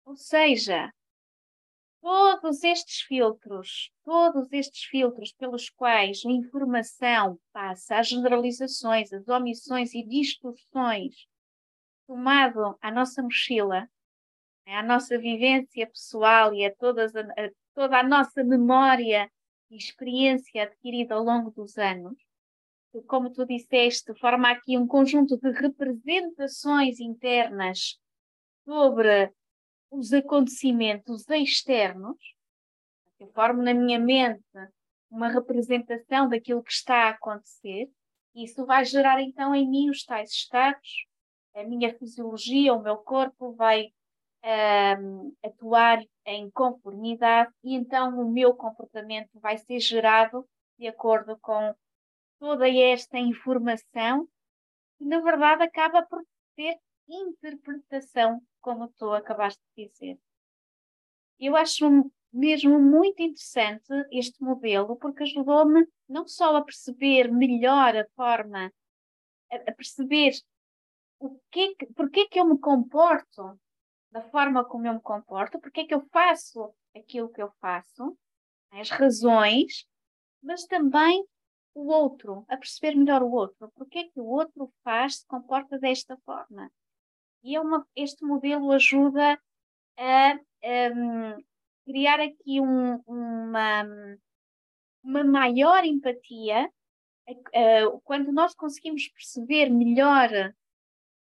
Ou 0.06 0.15
seja, 0.15 0.94
todos 2.08 2.64
estes 2.64 3.02
filtros, 3.02 3.92
todos 4.06 4.48
estes 4.54 4.86
filtros 4.86 5.34
pelos 5.34 5.70
quais 5.70 6.22
a 6.26 6.32
informação 6.32 7.38
passa, 7.52 7.98
as 7.98 8.08
generalizações, 8.08 9.12
as 9.12 9.28
omissões 9.28 9.94
e 9.94 10.02
distorções, 10.08 11.28
tomado 12.08 12.78
à 12.82 12.90
nossa 12.90 13.22
mochila, 13.22 13.90
à 14.66 14.82
nossa 14.82 15.18
vivência 15.18 15.86
pessoal 15.86 16.54
e 16.54 16.66
a, 16.66 16.74
todas 16.74 17.14
a, 17.14 17.24
a 17.24 17.52
toda 17.76 18.00
a 18.00 18.04
nossa 18.04 18.42
memória 18.42 19.30
e 19.70 19.76
experiência 19.76 20.64
adquirida 20.64 21.14
ao 21.14 21.26
longo 21.26 21.52
dos 21.52 21.78
anos, 21.78 22.18
como 23.06 23.34
tu 23.34 23.46
disseste, 23.46 24.18
forma 24.18 24.50
aqui 24.50 24.78
um 24.78 24.88
conjunto 24.88 25.38
de 25.38 25.52
representações 25.52 27.02
internas 27.02 28.00
sobre 28.64 29.30
os 29.89 30.13
acontecimentos 30.13 31.27
externos, 31.29 32.17
eu 33.20 33.27
formo 33.29 33.62
na 33.62 33.74
minha 33.74 34.00
mente 34.00 34.44
uma 35.10 35.29
representação 35.29 36.27
daquilo 36.29 36.63
que 36.63 36.72
está 36.72 37.06
a 37.06 37.10
acontecer, 37.10 37.89
e 38.36 38.44
isso 38.44 38.65
vai 38.65 38.86
gerar 38.86 39.22
então 39.22 39.56
em 39.56 39.67
mim 39.67 39.89
os 39.89 40.03
tais 40.03 40.32
estados, 40.32 41.06
a 41.56 41.63
minha 41.63 41.98
fisiologia, 41.98 42.74
o 42.74 42.84
meu 42.84 42.98
corpo 42.98 43.53
vai 43.53 43.88
um, 45.00 45.34
atuar 45.44 46.00
em 46.25 46.50
conformidade 46.51 47.51
e 47.63 47.74
então 47.75 48.20
o 48.20 48.32
meu 48.32 48.53
comportamento 48.53 49.29
vai 49.39 49.58
ser 49.58 49.79
gerado 49.79 50.48
de 50.77 50.88
acordo 50.88 51.38
com 51.41 51.74
toda 52.39 52.70
esta 52.70 53.17
informação 53.17 54.27
que 54.98 55.06
na 55.06 55.20
verdade 55.20 55.63
acaba 55.63 56.03
por 56.03 56.24
ter 56.56 56.77
interpretação 57.08 58.41
como 58.68 58.90
tu 58.90 59.14
acabaste 59.14 59.64
de 59.78 59.88
dizer. 59.88 60.20
Eu 61.40 61.56
acho 61.56 61.86
mesmo 62.34 62.78
muito 62.78 63.22
interessante 63.22 63.94
este 64.12 64.44
modelo 64.44 64.98
porque 64.98 65.24
ajudou-me 65.24 65.88
não 66.10 66.28
só 66.28 66.54
a 66.54 66.62
perceber 66.62 67.32
melhor 67.32 67.96
a 67.96 68.06
forma, 68.14 68.70
a, 69.50 69.72
perceber 69.72 70.34
o 71.18 71.40
que, 71.50 71.78
porque 71.96 72.28
que 72.28 72.38
eu 72.38 72.44
me 72.44 72.60
comporto 72.60 73.58
da 74.12 74.22
forma 74.24 74.66
como 74.66 74.86
eu 74.86 74.96
me 74.96 75.02
comporto, 75.02 75.62
porque 75.62 75.82
é 75.82 75.86
que 75.86 75.94
eu 75.94 76.06
faço 76.12 76.76
aquilo 76.94 77.32
que 77.32 77.42
eu 77.42 77.50
faço, 77.62 78.18
as 78.72 78.90
razões, 78.90 79.88
mas 80.44 80.66
também 80.66 81.26
o 81.74 81.88
outro, 81.88 82.44
a 82.50 82.58
perceber 82.58 82.98
melhor 82.98 83.24
o 83.24 83.32
outro, 83.32 83.72
porque 83.76 84.00
é 84.00 84.04
que 84.10 84.20
o 84.20 84.26
outro 84.26 84.74
faz, 84.84 85.20
se 85.20 85.26
comporta 85.26 85.80
desta 85.80 86.18
forma. 86.26 86.70
E 87.48 87.56
é 87.56 87.62
uma, 87.62 87.88
este 87.96 88.25
modelo 88.25 88.74
ajuda 88.74 89.39
a, 89.98 90.39
um, 90.94 91.42
criar 91.86 92.20
aqui 92.20 92.60
um, 92.60 92.98
uma, 93.08 93.84
uma 95.01 95.24
maior 95.24 95.86
empatia 95.86 96.70
uh, 97.30 98.01
quando 98.04 98.34
nós 98.34 98.54
conseguimos 98.54 99.08
perceber 99.08 99.70
melhor 99.70 100.30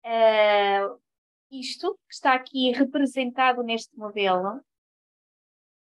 uh, 0.04 1.00
isto 1.48 1.94
que 2.08 2.14
está 2.14 2.34
aqui 2.34 2.72
representado 2.72 3.62
neste 3.62 3.96
modelo. 3.96 4.60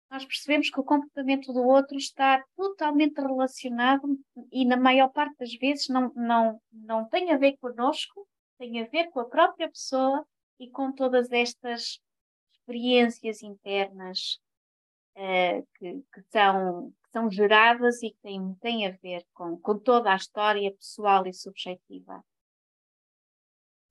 nós 0.09 0.25
percebemos 0.25 0.71
que 0.71 0.79
o 0.79 0.83
comportamento 0.83 1.53
do 1.53 1.61
outro 1.61 1.95
está 1.95 2.43
totalmente 2.55 3.21
relacionado 3.21 4.19
e, 4.51 4.65
na 4.65 4.77
maior 4.77 5.09
parte 5.09 5.37
das 5.37 5.53
vezes, 5.53 5.87
não, 5.89 6.11
não, 6.15 6.59
não 6.71 7.07
tem 7.07 7.31
a 7.31 7.37
ver 7.37 7.55
connosco, 7.57 8.27
tem 8.57 8.81
a 8.81 8.87
ver 8.87 9.09
com 9.11 9.19
a 9.19 9.25
própria 9.25 9.69
pessoa 9.69 10.25
e 10.59 10.69
com 10.69 10.91
todas 10.91 11.31
estas 11.31 11.99
experiências 12.51 13.41
internas 13.43 14.39
uh, 15.15 15.67
que, 15.75 16.03
que, 16.13 16.21
são, 16.29 16.91
que 17.03 17.11
são 17.11 17.31
geradas 17.31 18.01
e 18.03 18.09
que 18.11 18.17
têm, 18.21 18.55
têm 18.55 18.87
a 18.87 18.91
ver 18.91 19.25
com, 19.33 19.57
com 19.57 19.77
toda 19.77 20.11
a 20.11 20.15
história 20.15 20.71
pessoal 20.71 21.25
e 21.27 21.33
subjetiva. 21.33 22.23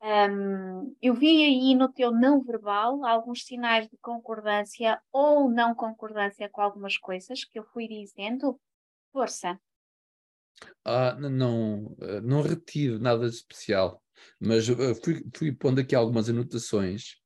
Um, 0.03 0.95
eu 1.01 1.15
vi 1.15 1.43
aí 1.43 1.75
no 1.75 1.91
teu 1.91 2.13
não 2.13 2.43
verbal 2.43 3.05
alguns 3.05 3.45
sinais 3.45 3.89
de 3.89 3.97
concordância 3.97 5.01
ou 5.11 5.51
não 5.51 5.75
concordância 5.75 6.49
com 6.51 6.61
algumas 6.61 6.99
coisas 6.99 7.45
que 7.45 7.59
eu 7.59 7.65
fui 7.65 7.89
dizendo. 7.89 8.61
Força. 9.11 9.59
Ah, 10.85 11.15
não, 11.15 11.97
não 12.23 12.43
retive 12.43 12.99
nada 12.99 13.29
de 13.29 13.35
especial, 13.35 14.03
mas 14.41 14.67
fui, 15.03 15.25
fui 15.35 15.53
pondo 15.53 15.81
aqui 15.81 15.95
algumas 15.95 16.29
anotações. 16.29 17.17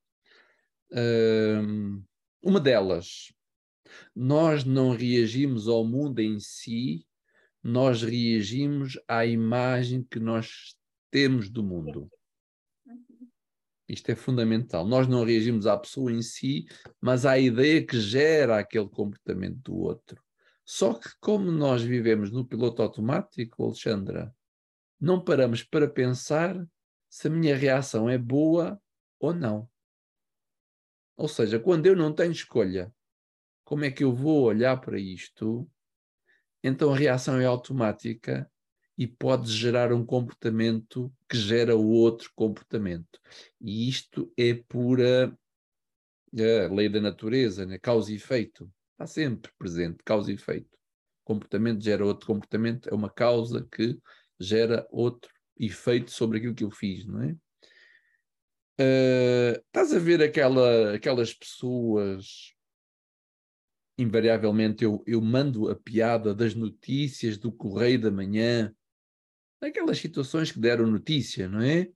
Um, 0.92 2.02
uma 2.42 2.60
delas, 2.60 3.32
nós 4.14 4.64
não 4.64 4.90
reagimos 4.90 5.68
ao 5.68 5.84
mundo 5.84 6.20
em 6.20 6.38
si, 6.40 7.06
nós 7.62 8.02
reagimos 8.02 8.98
à 9.06 9.26
imagem 9.26 10.02
que 10.02 10.18
nós 10.18 10.74
temos 11.10 11.50
do 11.50 11.62
mundo. 11.62 12.10
Isto 13.88 14.10
é 14.12 14.14
fundamental. 14.14 14.86
Nós 14.86 15.08
não 15.08 15.24
reagimos 15.24 15.66
à 15.66 15.76
pessoa 15.76 16.12
em 16.12 16.22
si, 16.22 16.66
mas 17.00 17.26
à 17.26 17.38
ideia 17.38 17.84
que 17.84 17.98
gera 17.98 18.58
aquele 18.58 18.88
comportamento 18.88 19.58
do 19.64 19.76
outro. 19.76 20.22
Só 20.64 20.94
que, 20.94 21.08
como 21.20 21.50
nós 21.50 21.82
vivemos 21.82 22.30
no 22.30 22.44
piloto 22.44 22.80
automático, 22.80 23.64
Alexandra, 23.64 24.32
não 25.00 25.22
paramos 25.22 25.64
para 25.64 25.88
pensar 25.88 26.64
se 27.10 27.26
a 27.26 27.30
minha 27.30 27.56
reação 27.56 28.08
é 28.08 28.16
boa 28.16 28.80
ou 29.18 29.34
não. 29.34 29.68
Ou 31.16 31.28
seja, 31.28 31.58
quando 31.58 31.86
eu 31.86 31.96
não 31.96 32.14
tenho 32.14 32.30
escolha, 32.30 32.94
como 33.64 33.84
é 33.84 33.90
que 33.90 34.04
eu 34.04 34.14
vou 34.14 34.44
olhar 34.44 34.80
para 34.80 34.98
isto? 34.98 35.68
Então 36.62 36.92
a 36.92 36.96
reação 36.96 37.40
é 37.40 37.44
automática 37.44 38.50
e 38.96 39.06
pode 39.06 39.50
gerar 39.50 39.92
um 39.92 40.04
comportamento 40.04 41.12
que 41.28 41.36
gera 41.36 41.74
outro 41.74 42.30
comportamento. 42.34 43.20
E 43.60 43.88
isto 43.88 44.32
é 44.36 44.54
pura 44.54 45.36
é, 46.36 46.68
lei 46.68 46.88
da 46.88 47.00
natureza, 47.00 47.66
né? 47.66 47.78
causa 47.78 48.12
e 48.12 48.16
efeito. 48.16 48.70
Está 48.92 49.06
sempre 49.06 49.50
presente, 49.58 49.98
causa 50.04 50.30
e 50.30 50.34
efeito. 50.34 50.78
Comportamento 51.24 51.82
gera 51.82 52.04
outro 52.04 52.26
comportamento, 52.26 52.88
é 52.88 52.94
uma 52.94 53.10
causa 53.10 53.66
que 53.72 53.98
gera 54.38 54.86
outro 54.90 55.30
efeito 55.60 56.10
sobre 56.10 56.38
aquilo 56.38 56.54
que 56.54 56.64
eu 56.64 56.70
fiz, 56.70 57.06
não 57.06 57.22
é? 57.22 57.36
Uh, 58.80 59.60
estás 59.66 59.92
a 59.92 59.98
ver 59.98 60.22
aquela, 60.22 60.94
aquelas 60.94 61.34
pessoas 61.34 62.54
invariavelmente 64.00 64.82
eu, 64.82 65.02
eu 65.06 65.20
mando 65.20 65.68
a 65.68 65.76
piada 65.76 66.34
das 66.34 66.54
notícias 66.54 67.36
do 67.36 67.52
Correio 67.52 68.00
da 68.00 68.10
Manhã 68.10 68.74
naquelas 69.60 69.98
situações 69.98 70.50
que 70.50 70.58
deram 70.58 70.86
notícia, 70.86 71.46
não 71.46 71.60
é? 71.60 71.90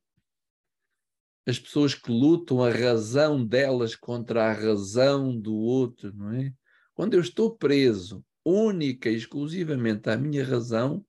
As 1.47 1.59
pessoas 1.59 1.94
que 1.94 2.11
lutam 2.11 2.62
a 2.62 2.71
razão 2.71 3.44
delas 3.44 3.97
contra 3.97 4.44
a 4.44 4.52
razão 4.52 5.38
do 5.38 5.54
outro, 5.54 6.14
não 6.14 6.33
é? 6.33 6.52
Quando 6.94 7.14
eu 7.14 7.21
estou 7.21 7.56
preso 7.56 8.25
única 8.44 9.09
e 9.09 9.16
exclusivamente 9.16 10.11
à 10.11 10.16
minha 10.16 10.44
razão, 10.44 11.04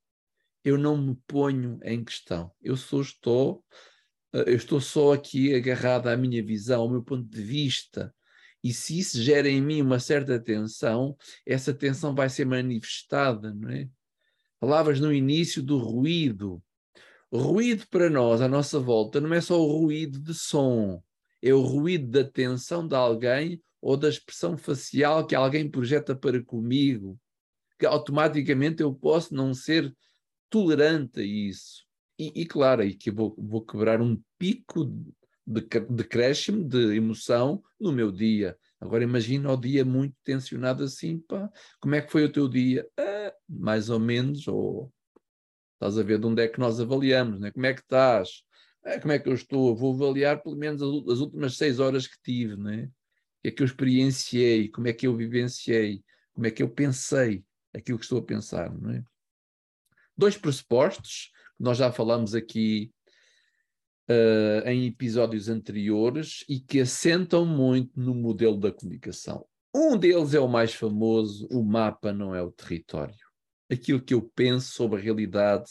eu 0.66 0.80
não 0.80 0.98
me 0.98 1.16
ponho 1.28 1.80
em 1.84 2.04
questão. 2.04 2.52
Eu 2.60 2.76
só 2.76 3.00
estou, 3.00 3.64
eh, 4.34 4.46
eu 4.48 4.56
estou 4.56 4.82
só 4.82 5.14
aqui 5.14 5.54
agarrado 5.54 6.08
à 6.08 6.18
minha 6.18 6.44
visão, 6.44 6.82
ao 6.82 6.90
meu 6.90 7.04
ponto 7.04 7.30
de 7.30 7.42
vista. 7.42 8.14
E 8.64 8.74
se 8.74 8.98
isso 8.98 9.22
gera 9.22 9.48
em 9.48 9.62
mim 9.62 9.80
uma 9.84 10.00
certa 10.00 10.40
tensão, 10.40 11.16
essa 11.46 11.72
tensão 11.72 12.16
vai 12.16 12.30
ser 12.30 12.46
manifestada, 12.46 13.54
não 13.54 13.70
é? 13.70 13.88
Palavras 14.60 15.00
no 15.00 15.14
início 15.14 15.62
do 15.62 15.78
ruído. 15.78 16.64
Ruído 17.32 17.86
para 17.88 18.10
nós, 18.10 18.42
à 18.42 18.48
nossa 18.48 18.80
volta, 18.80 19.22
não 19.22 19.32
é 19.36 19.42
só 19.42 19.62
o 19.62 19.82
ruído 19.82 20.20
de 20.20 20.34
som, 20.34 21.04
é 21.44 21.54
o 21.54 21.62
ruído 21.62 22.08
da 22.08 22.24
tensão 22.24 22.88
de 22.88 22.96
alguém 22.96 23.62
ou 23.80 23.96
da 23.96 24.10
expressão 24.10 24.58
facial 24.58 25.28
que 25.28 25.36
alguém 25.36 25.70
projeta 25.70 26.16
para 26.16 26.44
comigo, 26.44 27.20
que 27.78 27.86
automaticamente 27.86 28.82
eu 28.82 28.92
posso 28.96 29.36
não 29.36 29.54
ser 29.54 29.96
tolerante 30.56 31.20
a 31.20 31.24
isso. 31.24 31.84
E, 32.18 32.32
e 32.34 32.46
claro, 32.46 32.82
aí 32.82 32.94
que 32.94 33.12
vou, 33.12 33.36
vou 33.38 33.62
quebrar 33.62 34.02
um 34.02 34.18
pico 34.40 34.86
de 35.46 35.62
decréscimo 35.90 36.64
de 36.64 36.96
emoção 36.96 37.62
no 37.78 37.92
meu 37.92 38.10
dia. 38.10 38.58
Agora 38.80 39.04
imagina 39.04 39.52
o 39.52 39.58
dia 39.58 39.84
muito 39.84 40.16
tensionado 40.24 40.82
assim, 40.86 41.20
pá, 41.20 41.52
como 41.78 41.94
é 41.96 42.02
que 42.02 42.10
foi 42.10 42.24
o 42.24 42.32
teu 42.32 42.48
dia? 42.48 42.88
Ah, 42.98 43.34
mais 43.50 43.90
ou 43.90 44.00
menos, 44.00 44.48
ou 44.48 44.94
estás 45.74 45.98
a 45.98 46.04
ver 46.04 46.20
de 46.20 46.26
onde 46.26 46.42
é 46.42 46.48
que 46.48 46.58
nós 46.58 46.80
avaliamos, 46.80 47.38
né? 47.38 47.52
como 47.52 47.66
é 47.66 47.74
que 47.74 47.82
estás? 47.82 48.42
Ah, 48.86 48.98
como 48.98 49.12
é 49.12 49.20
que 49.20 49.28
eu 49.28 49.34
estou? 49.34 49.76
Vou 49.76 49.94
avaliar 49.94 50.42
pelo 50.42 50.56
menos 50.56 50.82
as, 50.82 51.20
últimas 51.20 51.58
seis 51.58 51.80
horas 51.82 52.08
que 52.08 52.16
tive, 52.24 52.56
né? 52.56 52.86
o 52.86 53.42
que 53.42 53.48
é 53.50 53.52
que 53.52 53.62
eu 53.62 53.66
experienciei, 53.66 54.70
como 54.70 54.88
é 54.88 54.94
que 54.94 55.06
eu 55.06 55.18
vivenciei, 55.18 56.02
como 56.34 56.48
é 56.48 56.52
que 56.52 56.64
eu 56.64 56.70
pensei 56.70 57.44
aquilo 57.74 58.00
que 58.00 58.06
estou 58.06 58.20
a 58.20 58.24
pensar. 58.24 58.74
Não 58.74 58.92
é? 58.92 59.04
Dois 60.18 60.38
pressupostos, 60.38 61.32
que 61.58 61.64
nós 61.64 61.78
já 61.78 61.92
falamos 61.92 62.34
aqui 62.34 62.92
uh, 64.10 64.68
em 64.68 64.88
episódios 64.88 65.50
anteriores 65.50 66.44
e 66.48 66.60
que 66.60 66.80
assentam 66.80 67.46
muito 67.46 68.00
no 68.00 68.14
modelo 68.14 68.58
da 68.58 68.72
comunicação. 68.72 69.46
Um 69.74 69.98
deles 69.98 70.34
é 70.34 70.40
o 70.40 70.48
mais 70.48 70.74
famoso: 70.74 71.48
o 71.52 71.64
mapa 71.64 72.14
não 72.14 72.34
é 72.34 72.42
o 72.42 72.52
território. 72.52 73.16
Aquilo 73.70 74.02
que 74.02 74.14
eu 74.14 74.22
penso 74.36 74.72
sobre 74.74 75.00
a 75.00 75.04
realidade 75.04 75.70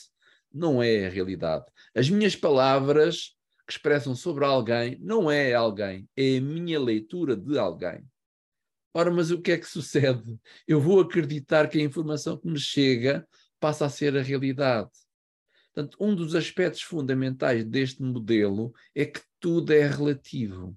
não 0.52 0.82
é 0.82 1.06
a 1.06 1.10
realidade. 1.10 1.64
As 1.94 2.08
minhas 2.10 2.36
palavras 2.36 3.34
que 3.66 3.72
expressam 3.72 4.14
sobre 4.14 4.44
alguém 4.44 4.98
não 5.00 5.30
é 5.30 5.54
alguém, 5.54 6.08
é 6.16 6.36
a 6.36 6.40
minha 6.40 6.78
leitura 6.78 7.34
de 7.34 7.58
alguém. 7.58 8.04
Ora, 8.92 9.10
mas 9.10 9.30
o 9.32 9.40
que 9.40 9.52
é 9.52 9.58
que 9.58 9.66
sucede? 9.66 10.38
Eu 10.68 10.80
vou 10.80 11.00
acreditar 11.00 11.68
que 11.68 11.78
a 11.78 11.82
informação 11.82 12.38
que 12.38 12.46
me 12.46 12.58
chega 12.58 13.26
passa 13.64 13.86
a 13.86 13.88
ser 13.88 14.14
a 14.14 14.20
realidade. 14.20 14.90
Portanto, 15.72 15.96
um 15.98 16.14
dos 16.14 16.34
aspectos 16.34 16.82
fundamentais 16.82 17.64
deste 17.64 18.02
modelo 18.02 18.74
é 18.94 19.06
que 19.06 19.22
tudo 19.40 19.72
é 19.72 19.86
relativo. 19.86 20.76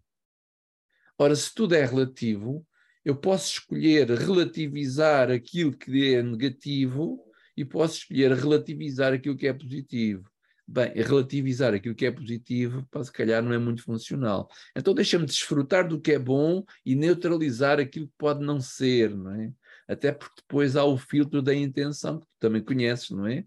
Ora, 1.17 1.35
se 1.35 1.53
tudo 1.53 1.75
é 1.75 1.85
relativo, 1.85 2.65
eu 3.03 3.13
posso 3.13 3.51
escolher 3.51 4.09
relativizar 4.11 5.29
aquilo 5.29 5.75
que 5.75 6.15
é 6.15 6.23
negativo 6.23 7.21
e 7.57 7.65
posso 7.65 7.97
escolher 7.97 8.31
relativizar 8.31 9.11
aquilo 9.11 9.35
que 9.35 9.47
é 9.47 9.53
positivo. 9.53 10.23
Bem, 10.65 10.93
relativizar 10.95 11.73
aquilo 11.73 11.93
que 11.93 12.05
é 12.05 12.11
positivo, 12.11 12.87
para 12.89 13.03
se 13.03 13.11
calhar 13.11 13.43
não 13.43 13.51
é 13.51 13.57
muito 13.57 13.83
funcional. 13.83 14.49
Então 14.73 14.93
deixa-me 14.93 15.25
desfrutar 15.25 15.89
do 15.89 15.99
que 15.99 16.13
é 16.13 16.19
bom 16.19 16.63
e 16.85 16.95
neutralizar 16.95 17.81
aquilo 17.81 18.07
que 18.07 18.15
pode 18.17 18.45
não 18.45 18.61
ser, 18.61 19.13
não 19.13 19.35
é? 19.35 19.51
Até 19.87 20.11
porque 20.11 20.41
depois 20.41 20.75
há 20.75 20.83
o 20.83 20.97
filtro 20.97 21.41
da 21.41 21.53
intenção, 21.53 22.19
que 22.19 22.25
tu 22.25 22.39
também 22.39 22.63
conheces, 22.63 23.09
não 23.11 23.25
é? 23.25 23.45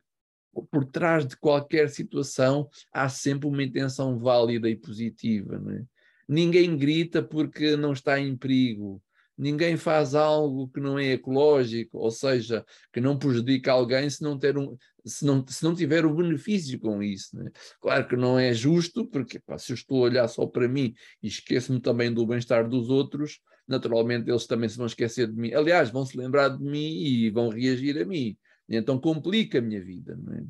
por 0.70 0.84
trás 0.84 1.26
de 1.26 1.36
qualquer 1.36 1.88
situação 1.90 2.68
há 2.92 3.08
sempre 3.08 3.46
uma 3.46 3.62
intenção 3.62 4.18
válida 4.18 4.68
e 4.68 4.76
positiva. 4.76 5.62
É? 5.68 5.84
Ninguém 6.28 6.76
grita 6.76 7.22
porque 7.22 7.76
não 7.76 7.92
está 7.92 8.18
em 8.18 8.36
perigo. 8.36 9.02
Ninguém 9.40 9.78
faz 9.78 10.14
algo 10.14 10.68
que 10.68 10.80
não 10.80 10.98
é 10.98 11.12
ecológico, 11.12 11.96
ou 11.96 12.10
seja, 12.10 12.62
que 12.92 13.00
não 13.00 13.18
prejudica 13.18 13.72
alguém 13.72 14.10
se 14.10 14.22
não, 14.22 14.38
ter 14.38 14.58
um, 14.58 14.76
se 15.02 15.24
não, 15.24 15.42
se 15.46 15.64
não 15.64 15.74
tiver 15.74 16.04
o 16.04 16.14
benefício 16.14 16.78
com 16.78 17.02
isso. 17.02 17.40
É? 17.40 17.50
Claro 17.80 18.06
que 18.06 18.16
não 18.16 18.38
é 18.38 18.52
justo, 18.52 19.06
porque 19.06 19.40
pá, 19.40 19.56
se 19.56 19.72
eu 19.72 19.74
estou 19.74 20.00
a 20.04 20.08
olhar 20.10 20.28
só 20.28 20.46
para 20.46 20.68
mim 20.68 20.92
e 21.22 21.28
esqueço-me 21.28 21.80
também 21.80 22.12
do 22.12 22.26
bem-estar 22.26 22.68
dos 22.68 22.90
outros, 22.90 23.40
naturalmente 23.66 24.28
eles 24.28 24.46
também 24.46 24.68
se 24.68 24.76
vão 24.76 24.84
esquecer 24.84 25.26
de 25.26 25.40
mim. 25.40 25.54
Aliás, 25.54 25.88
vão 25.88 26.04
se 26.04 26.18
lembrar 26.18 26.50
de 26.50 26.62
mim 26.62 27.02
e 27.02 27.30
vão 27.30 27.48
reagir 27.48 27.96
a 27.98 28.04
mim. 28.04 28.36
Então 28.68 29.00
complica 29.00 29.56
a 29.56 29.62
minha 29.62 29.82
vida. 29.82 30.20
É? 30.36 30.42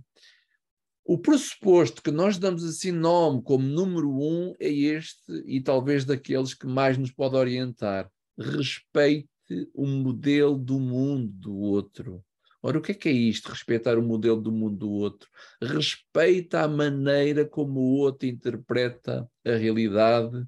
O 1.04 1.16
pressuposto 1.16 2.02
que 2.02 2.10
nós 2.10 2.38
damos 2.38 2.64
assim 2.64 2.90
nome 2.90 3.40
como 3.44 3.64
número 3.64 4.10
um 4.10 4.52
é 4.58 4.68
este, 4.68 5.32
e 5.46 5.60
talvez 5.60 6.04
daqueles 6.04 6.54
que 6.54 6.66
mais 6.66 6.98
nos 6.98 7.12
pode 7.12 7.36
orientar. 7.36 8.10
Respeite 8.40 9.28
o 9.74 9.86
modelo 9.86 10.56
do 10.56 10.78
mundo 10.78 11.28
do 11.28 11.54
outro. 11.54 12.24
Ora, 12.62 12.78
o 12.78 12.82
que 12.82 12.92
é 12.92 12.94
que 12.94 13.08
é 13.10 13.12
isto? 13.12 13.50
Respeitar 13.50 13.98
o 13.98 14.02
modelo 14.02 14.40
do 14.40 14.50
mundo 14.50 14.78
do 14.78 14.90
outro. 14.90 15.28
Respeita 15.60 16.62
a 16.62 16.68
maneira 16.68 17.44
como 17.44 17.80
o 17.80 17.96
outro 17.98 18.26
interpreta 18.26 19.30
a 19.46 19.56
realidade, 19.56 20.46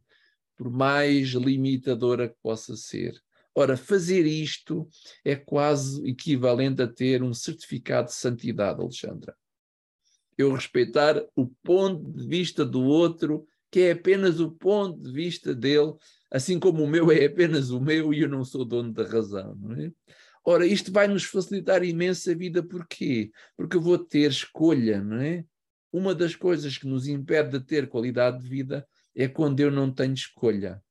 por 0.56 0.70
mais 0.70 1.28
limitadora 1.28 2.28
que 2.28 2.36
possa 2.42 2.76
ser. 2.76 3.20
Ora, 3.54 3.76
fazer 3.76 4.24
isto 4.26 4.88
é 5.22 5.36
quase 5.36 6.08
equivalente 6.08 6.80
a 6.80 6.86
ter 6.86 7.22
um 7.22 7.34
certificado 7.34 8.08
de 8.08 8.14
santidade, 8.14 8.80
Alexandra. 8.80 9.36
Eu 10.36 10.54
respeitar 10.54 11.22
o 11.36 11.46
ponto 11.62 12.10
de 12.10 12.26
vista 12.26 12.64
do 12.64 12.82
outro, 12.82 13.46
que 13.70 13.80
é 13.80 13.92
apenas 13.92 14.40
o 14.40 14.50
ponto 14.50 14.98
de 14.98 15.12
vista 15.12 15.54
dele, 15.54 15.94
assim 16.32 16.58
como 16.58 16.82
o 16.82 16.86
meu 16.88 17.12
é 17.12 17.26
apenas 17.26 17.70
o 17.70 17.78
meu 17.78 18.12
e 18.14 18.22
eu 18.22 18.28
não 18.28 18.42
sou 18.42 18.64
dono 18.64 18.90
da 18.90 19.04
razão, 19.04 19.54
não 19.56 19.76
é? 19.76 19.92
Ora, 20.42 20.66
isto 20.66 20.90
vai 20.90 21.06
nos 21.06 21.24
facilitar 21.24 21.84
imenso 21.84 22.30
a 22.30 22.34
vida, 22.34 22.62
porquê? 22.62 23.30
Porque 23.54 23.76
eu 23.76 23.82
vou 23.82 23.98
ter 23.98 24.30
escolha, 24.30 25.04
não 25.04 25.20
é? 25.20 25.44
Uma 25.92 26.14
das 26.14 26.34
coisas 26.34 26.78
que 26.78 26.86
nos 26.86 27.06
impede 27.06 27.58
de 27.58 27.64
ter 27.64 27.86
qualidade 27.86 28.42
de 28.42 28.48
vida 28.48 28.88
é 29.14 29.28
quando 29.28 29.60
eu 29.60 29.70
não 29.70 29.92
tenho 29.92 30.14
escolha. 30.14 30.82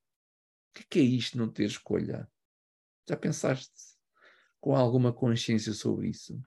O 0.69 0.88
que 0.88 0.99
é, 0.99 1.01
é 1.01 1.06
isto, 1.06 1.39
não 1.39 1.49
ter 1.49 1.65
escolha? 1.65 2.30
Já 3.10 3.17
pensaste 3.17 3.73
com 4.60 4.75
alguma 4.75 5.12
consciência 5.12 5.73
sobre 5.73 6.10
isso? 6.10 6.39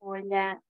Olha, 0.00 0.62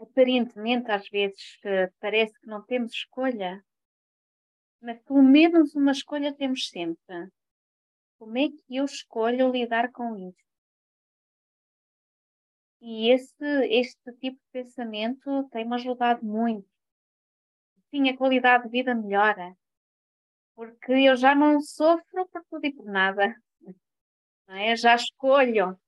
aparentemente 0.00 0.90
às 0.90 1.08
vezes 1.08 1.58
eh, 1.64 1.90
parece 2.00 2.32
que 2.40 2.46
não 2.46 2.62
temos 2.62 2.92
escolha, 2.92 3.62
mas 4.80 5.00
pelo 5.02 5.22
menos 5.22 5.74
uma 5.74 5.92
escolha 5.92 6.34
temos 6.34 6.68
sempre. 6.68 7.28
Como 8.18 8.36
é 8.38 8.48
que 8.48 8.76
eu 8.76 8.84
escolho 8.84 9.50
lidar 9.50 9.90
com 9.92 10.16
isso? 10.16 10.48
E 12.80 13.10
esse, 13.10 13.44
este 13.70 14.12
tipo 14.20 14.36
de 14.36 14.50
pensamento 14.52 15.48
tem-me 15.50 15.74
ajudado 15.74 16.24
muito. 16.24 16.68
Sim, 17.90 18.08
a 18.08 18.16
qualidade 18.16 18.64
de 18.64 18.70
vida 18.70 18.94
melhora. 18.94 19.56
Porque 20.54 20.92
eu 20.92 21.16
já 21.16 21.34
não 21.34 21.60
sofro 21.60 22.28
por 22.28 22.44
tudo 22.50 22.66
e 22.66 22.72
por 22.72 22.86
nada. 22.86 23.34
Não 24.46 24.56
é? 24.56 24.72
Eu 24.72 24.76
já 24.76 24.94
escolho. 24.94 25.78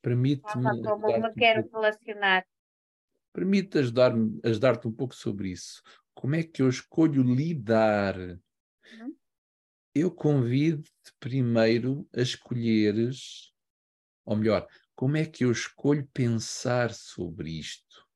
Permite-me. 0.00 0.82
Como 0.82 1.06
me 1.06 1.34
quero 1.34 1.68
relacionar. 1.70 2.46
Permite 3.32 3.78
ajudar-me, 3.78 4.40
ajudar-te 4.44 4.88
um 4.88 4.92
pouco 4.92 5.14
sobre 5.14 5.50
isso. 5.50 5.82
Como 6.14 6.34
é 6.34 6.42
que 6.42 6.62
eu 6.62 6.68
escolho 6.68 7.22
lidar? 7.22 8.18
Uhum. 8.18 9.16
Eu 9.94 10.10
convido-te 10.10 11.12
primeiro 11.20 12.08
a 12.14 12.20
escolheres, 12.20 13.52
ou 14.24 14.36
melhor, 14.36 14.66
como 14.94 15.16
é 15.16 15.24
que 15.24 15.44
eu 15.44 15.52
escolho 15.52 16.08
pensar 16.12 16.92
sobre 16.92 17.50
isto? 17.58 18.06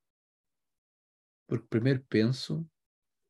Porque 1.46 1.66
primeiro 1.68 2.05
penso 2.09 2.68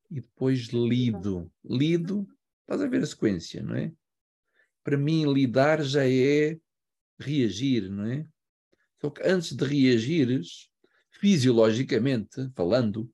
e 0.09 0.21
depois 0.21 0.67
lido. 0.67 1.51
Lido, 1.63 2.27
estás 2.61 2.81
a 2.81 2.87
ver 2.87 3.03
a 3.03 3.05
sequência, 3.05 3.61
não 3.61 3.75
é? 3.75 3.91
Para 4.83 4.97
mim, 4.97 5.31
lidar 5.31 5.81
já 5.83 6.07
é 6.07 6.59
reagir, 7.19 7.89
não 7.89 8.05
é? 8.05 8.27
Só 9.01 9.09
que 9.09 9.21
antes 9.23 9.55
de 9.55 9.63
reagires, 9.63 10.69
fisiologicamente 11.23 12.51
falando, 12.53 13.09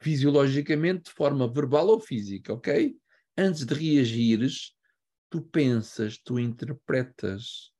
fisiologicamente 0.00 1.04
de 1.04 1.12
forma 1.12 1.46
verbal 1.46 1.86
ou 1.86 2.00
física, 2.00 2.52
ok? 2.52 2.96
Antes 3.38 3.64
de 3.64 3.72
reagires, 3.72 4.74
tu 5.30 5.40
pensas, 5.40 6.18
tu 6.18 6.40
interpretas. 6.40 7.70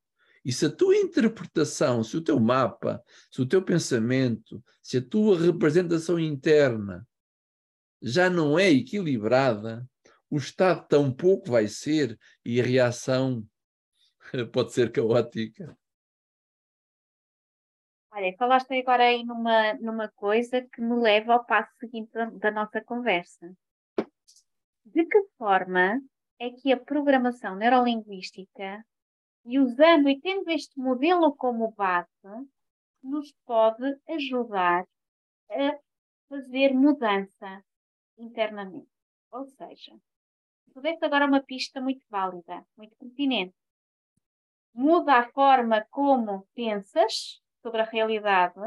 E 0.44 0.52
se 0.52 0.66
a 0.66 0.70
tua 0.70 0.94
interpretação, 0.94 2.04
se 2.04 2.16
o 2.16 2.20
teu 2.20 2.38
mapa, 2.38 3.02
se 3.28 3.42
o 3.42 3.46
teu 3.46 3.60
pensamento, 3.60 4.62
se 4.80 4.98
a 4.98 5.02
tua 5.02 5.36
representação 5.36 6.16
interna 6.16 7.04
já 8.00 8.30
não 8.30 8.56
é 8.56 8.70
equilibrada, 8.70 9.84
o 10.30 10.36
estado 10.36 10.86
tão 10.86 11.12
pouco 11.12 11.50
vai 11.50 11.66
ser 11.66 12.16
e 12.44 12.60
a 12.60 12.64
reação 12.64 13.44
pode 14.52 14.72
ser 14.74 14.92
caótica. 14.92 15.76
Olha, 18.14 18.36
falaste 18.36 18.74
agora 18.74 19.04
aí 19.04 19.24
numa, 19.24 19.72
numa 19.74 20.08
coisa 20.10 20.60
que 20.60 20.82
me 20.82 20.96
leva 20.96 21.32
ao 21.32 21.46
passo 21.46 21.72
seguinte 21.78 22.12
da, 22.12 22.26
da 22.26 22.50
nossa 22.50 22.84
conversa. 22.84 23.56
De 24.84 25.06
que 25.06 25.22
forma 25.38 25.98
é 26.38 26.50
que 26.50 26.70
a 26.70 26.76
programação 26.78 27.56
neurolinguística 27.56 28.84
e 29.46 29.58
usando 29.58 30.10
e 30.10 30.20
tendo 30.20 30.50
este 30.50 30.78
modelo 30.78 31.34
como 31.34 31.72
base, 31.72 32.08
nos 33.02 33.32
pode 33.46 33.98
ajudar 34.06 34.86
a 35.50 35.78
fazer 36.28 36.74
mudança 36.74 37.64
internamente. 38.18 38.90
Ou 39.30 39.46
seja, 39.46 39.96
tu 40.74 40.82
deste 40.82 41.04
agora 41.06 41.26
uma 41.26 41.42
pista 41.42 41.80
muito 41.80 42.04
válida, 42.10 42.62
muito 42.76 42.94
pertinente. 42.96 43.54
Muda 44.74 45.14
a 45.14 45.30
forma 45.30 45.86
como 45.90 46.46
pensas 46.54 47.41
sobre 47.62 47.80
a 47.80 47.84
realidade, 47.84 48.60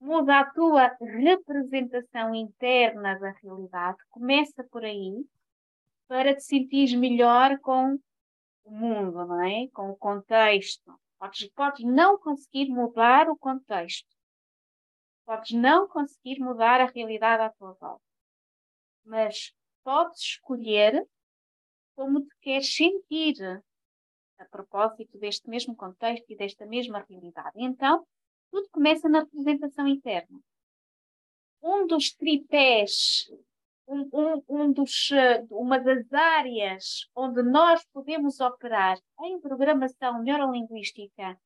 muda 0.00 0.40
a 0.40 0.50
tua 0.50 0.96
representação 1.00 2.34
interna 2.34 3.18
da 3.18 3.30
realidade, 3.32 3.98
começa 4.08 4.64
por 4.64 4.84
aí, 4.84 5.24
para 6.08 6.34
te 6.34 6.42
sentir 6.42 6.96
melhor 6.96 7.58
com 7.60 7.96
o 8.64 8.70
mundo, 8.70 9.26
não 9.26 9.44
é? 9.44 9.68
Com 9.68 9.90
o 9.90 9.96
contexto. 9.96 10.98
Podes, 11.18 11.48
podes 11.50 11.84
não 11.84 12.18
conseguir 12.18 12.68
mudar 12.68 13.28
o 13.28 13.36
contexto. 13.36 14.08
Podes 15.24 15.52
não 15.52 15.86
conseguir 15.86 16.40
mudar 16.40 16.80
a 16.80 16.86
realidade 16.86 17.42
à 17.42 17.50
tua 17.50 17.74
volta. 17.74 18.02
Mas 19.04 19.54
podes 19.84 20.20
escolher 20.20 21.06
como 21.94 22.22
te 22.22 22.34
queres 22.40 22.74
sentir 22.74 23.62
a 24.40 24.44
propósito 24.46 25.18
deste 25.18 25.48
mesmo 25.48 25.76
contexto 25.76 26.24
e 26.30 26.36
desta 26.36 26.66
mesma 26.66 27.04
realidade. 27.08 27.52
Então, 27.56 28.04
tudo 28.50 28.68
começa 28.70 29.08
na 29.08 29.20
representação 29.20 29.86
interna. 29.86 30.40
Um 31.62 31.86
dos 31.86 32.12
tripés 32.12 33.30
um, 33.90 34.08
um, 34.12 34.42
um 34.48 34.72
dos, 34.72 35.10
eh, 35.10 35.44
uma 35.50 35.78
das 35.78 36.12
áreas 36.12 37.08
onde 37.14 37.42
nós 37.42 37.84
podemos 37.92 38.38
operar 38.40 38.96
em 39.22 39.40
programação 39.40 40.22
neurolinguística 40.22 41.36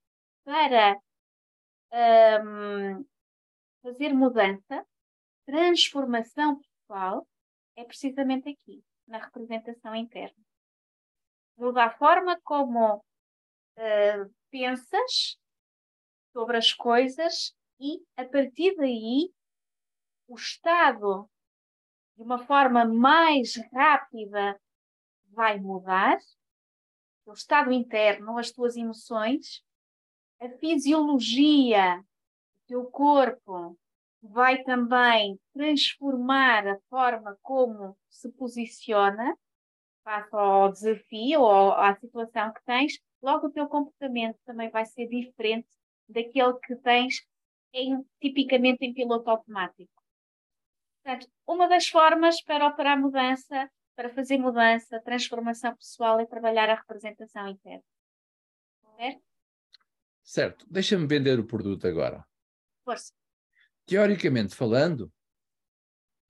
para 0.45 1.01
um, 2.45 3.05
fazer 3.83 4.13
mudança, 4.13 4.85
transformação 5.47 6.61
pessoal, 6.61 7.27
é 7.77 7.85
precisamente 7.85 8.51
aqui, 8.51 8.83
na 9.07 9.19
representação 9.19 9.95
interna. 9.95 10.44
Muda 11.57 11.85
a 11.85 11.91
forma 11.91 12.41
como 12.43 12.97
uh, 12.97 14.35
pensas 14.51 15.39
sobre 16.33 16.57
as 16.57 16.73
coisas 16.73 17.55
e, 17.79 18.03
a 18.17 18.25
partir 18.25 18.75
daí, 18.77 19.33
o 20.27 20.35
estado 20.35 21.29
de 22.17 22.23
uma 22.23 22.39
forma 22.39 22.85
mais 22.85 23.55
rápida 23.73 24.61
vai 25.31 25.59
mudar, 25.59 26.19
o 27.27 27.33
estado 27.33 27.73
interno, 27.73 28.39
as 28.39 28.51
tuas 28.51 28.77
emoções, 28.77 29.63
a 30.41 30.49
fisiologia 30.59 31.97
do 31.99 32.67
teu 32.67 32.85
corpo 32.91 33.79
vai 34.23 34.63
também 34.63 35.39
transformar 35.53 36.67
a 36.67 36.79
forma 36.89 37.39
como 37.43 37.97
se 38.09 38.31
posiciona 38.33 39.37
face 40.05 40.29
ao 40.33 40.71
desafio 40.71 41.41
ou 41.41 41.73
à 41.73 41.97
situação 41.97 42.53
que 42.53 42.63
tens, 42.65 43.01
logo 43.23 43.47
o 43.47 43.51
teu 43.51 43.67
comportamento 43.67 44.39
também 44.45 44.71
vai 44.71 44.85
ser 44.85 45.09
diferente 45.09 45.69
daquele 46.09 46.55
que 46.61 46.77
tens 46.77 47.27
em, 47.73 48.05
tipicamente 48.21 48.85
em 48.85 48.95
piloto 48.95 49.29
automático. 49.31 49.91
Portanto, 51.03 51.29
uma 51.47 51.69
das 51.69 51.89
formas 51.89 52.43
para 52.43 52.69
operar 52.69 53.01
mudança, 53.01 53.71
para 53.97 54.13
fazer 54.15 54.39
mudança, 54.39 55.01
transformação 55.01 55.75
pessoal 55.77 56.21
é 56.21 56.27
trabalhar 56.27 56.69
a 56.69 56.75
representação 56.75 57.49
interna. 57.49 57.83
Certo? 58.97 59.23
Certo. 60.23 60.67
Deixa-me 60.71 61.07
vender 61.07 61.39
o 61.39 61.47
produto 61.47 61.87
agora. 61.87 62.25
Força. 62.85 63.13
Teoricamente 63.87 64.55
falando, 64.55 65.13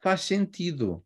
faz 0.00 0.22
sentido. 0.22 1.04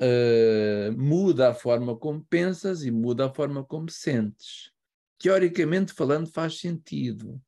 Uh, 0.00 0.96
muda 0.96 1.50
a 1.50 1.54
forma 1.54 1.94
como 1.94 2.24
pensas 2.24 2.84
e 2.84 2.90
muda 2.90 3.26
a 3.26 3.34
forma 3.34 3.62
como 3.62 3.90
sentes. 3.90 4.72
Teoricamente 5.18 5.92
falando, 5.92 6.26
faz 6.26 6.58
sentido. 6.58 7.40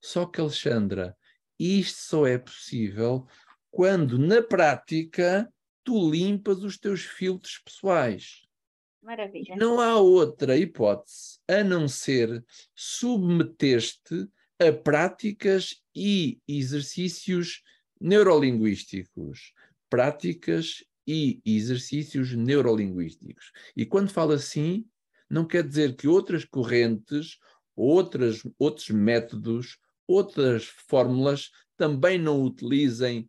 Só 0.00 0.24
que, 0.24 0.40
Alexandra, 0.40 1.16
isto 1.58 1.98
só 1.98 2.26
é 2.26 2.38
possível 2.38 3.26
quando 3.70 4.18
na 4.18 4.40
prática 4.40 5.52
tu 5.82 6.10
limpas 6.10 6.62
os 6.62 6.78
teus 6.78 7.02
filtros 7.02 7.58
pessoais. 7.58 8.42
Maravilha. 9.02 9.56
Não 9.56 9.80
há 9.80 9.96
outra 9.96 10.56
hipótese 10.56 11.38
a 11.48 11.64
não 11.64 11.88
ser 11.88 12.44
submeter-te 12.74 14.28
a 14.58 14.72
práticas 14.72 15.82
e 15.94 16.38
exercícios 16.46 17.62
neurolinguísticos 18.00 19.54
práticas 19.88 20.84
e 21.10 21.40
exercícios 21.44 22.34
neurolinguísticos. 22.34 23.52
E 23.76 23.84
quando 23.84 24.10
falo 24.10 24.32
assim, 24.32 24.86
não 25.28 25.44
quer 25.44 25.66
dizer 25.66 25.96
que 25.96 26.06
outras 26.06 26.44
correntes, 26.44 27.38
outras, 27.74 28.42
outros 28.58 28.90
métodos, 28.90 29.78
outras 30.06 30.64
fórmulas 30.88 31.50
também 31.76 32.18
não 32.18 32.42
utilizem 32.42 33.28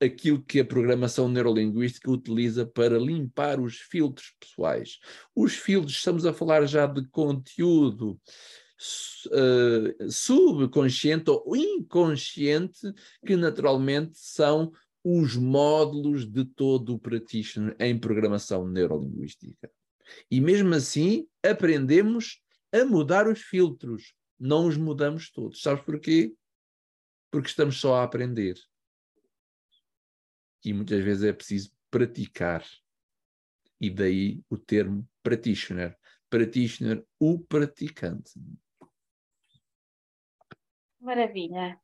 aquilo 0.00 0.42
que 0.42 0.60
a 0.60 0.64
programação 0.64 1.28
neurolinguística 1.28 2.10
utiliza 2.10 2.66
para 2.66 2.98
limpar 2.98 3.60
os 3.60 3.76
filtros 3.76 4.34
pessoais. 4.38 4.98
Os 5.34 5.54
filtros, 5.54 5.96
estamos 5.96 6.26
a 6.26 6.32
falar 6.32 6.66
já 6.66 6.86
de 6.86 7.06
conteúdo 7.08 8.20
uh, 9.26 10.10
subconsciente 10.10 11.30
ou 11.30 11.56
inconsciente, 11.56 12.92
que 13.24 13.36
naturalmente 13.36 14.18
são 14.18 14.72
os 15.04 15.36
módulos 15.36 16.26
de 16.26 16.46
todo 16.46 16.94
o 16.94 16.98
practitioner 16.98 17.76
em 17.78 17.98
programação 17.98 18.66
neurolinguística. 18.66 19.70
E 20.30 20.40
mesmo 20.40 20.74
assim, 20.74 21.28
aprendemos 21.42 22.42
a 22.72 22.84
mudar 22.86 23.28
os 23.28 23.42
filtros, 23.42 24.14
não 24.40 24.66
os 24.66 24.78
mudamos 24.78 25.30
todos. 25.30 25.60
Sabes 25.60 25.84
porquê? 25.84 26.34
Porque 27.30 27.48
estamos 27.48 27.78
só 27.78 27.96
a 27.96 28.04
aprender. 28.04 28.58
E 30.64 30.72
muitas 30.72 31.04
vezes 31.04 31.24
é 31.24 31.32
preciso 31.32 31.70
praticar. 31.90 32.64
E 33.78 33.90
daí 33.90 34.42
o 34.48 34.56
termo 34.56 35.06
practitioner. 35.22 35.96
Practitioner, 36.30 37.06
o 37.18 37.38
praticante. 37.38 38.32
Maravilha. 40.98 41.78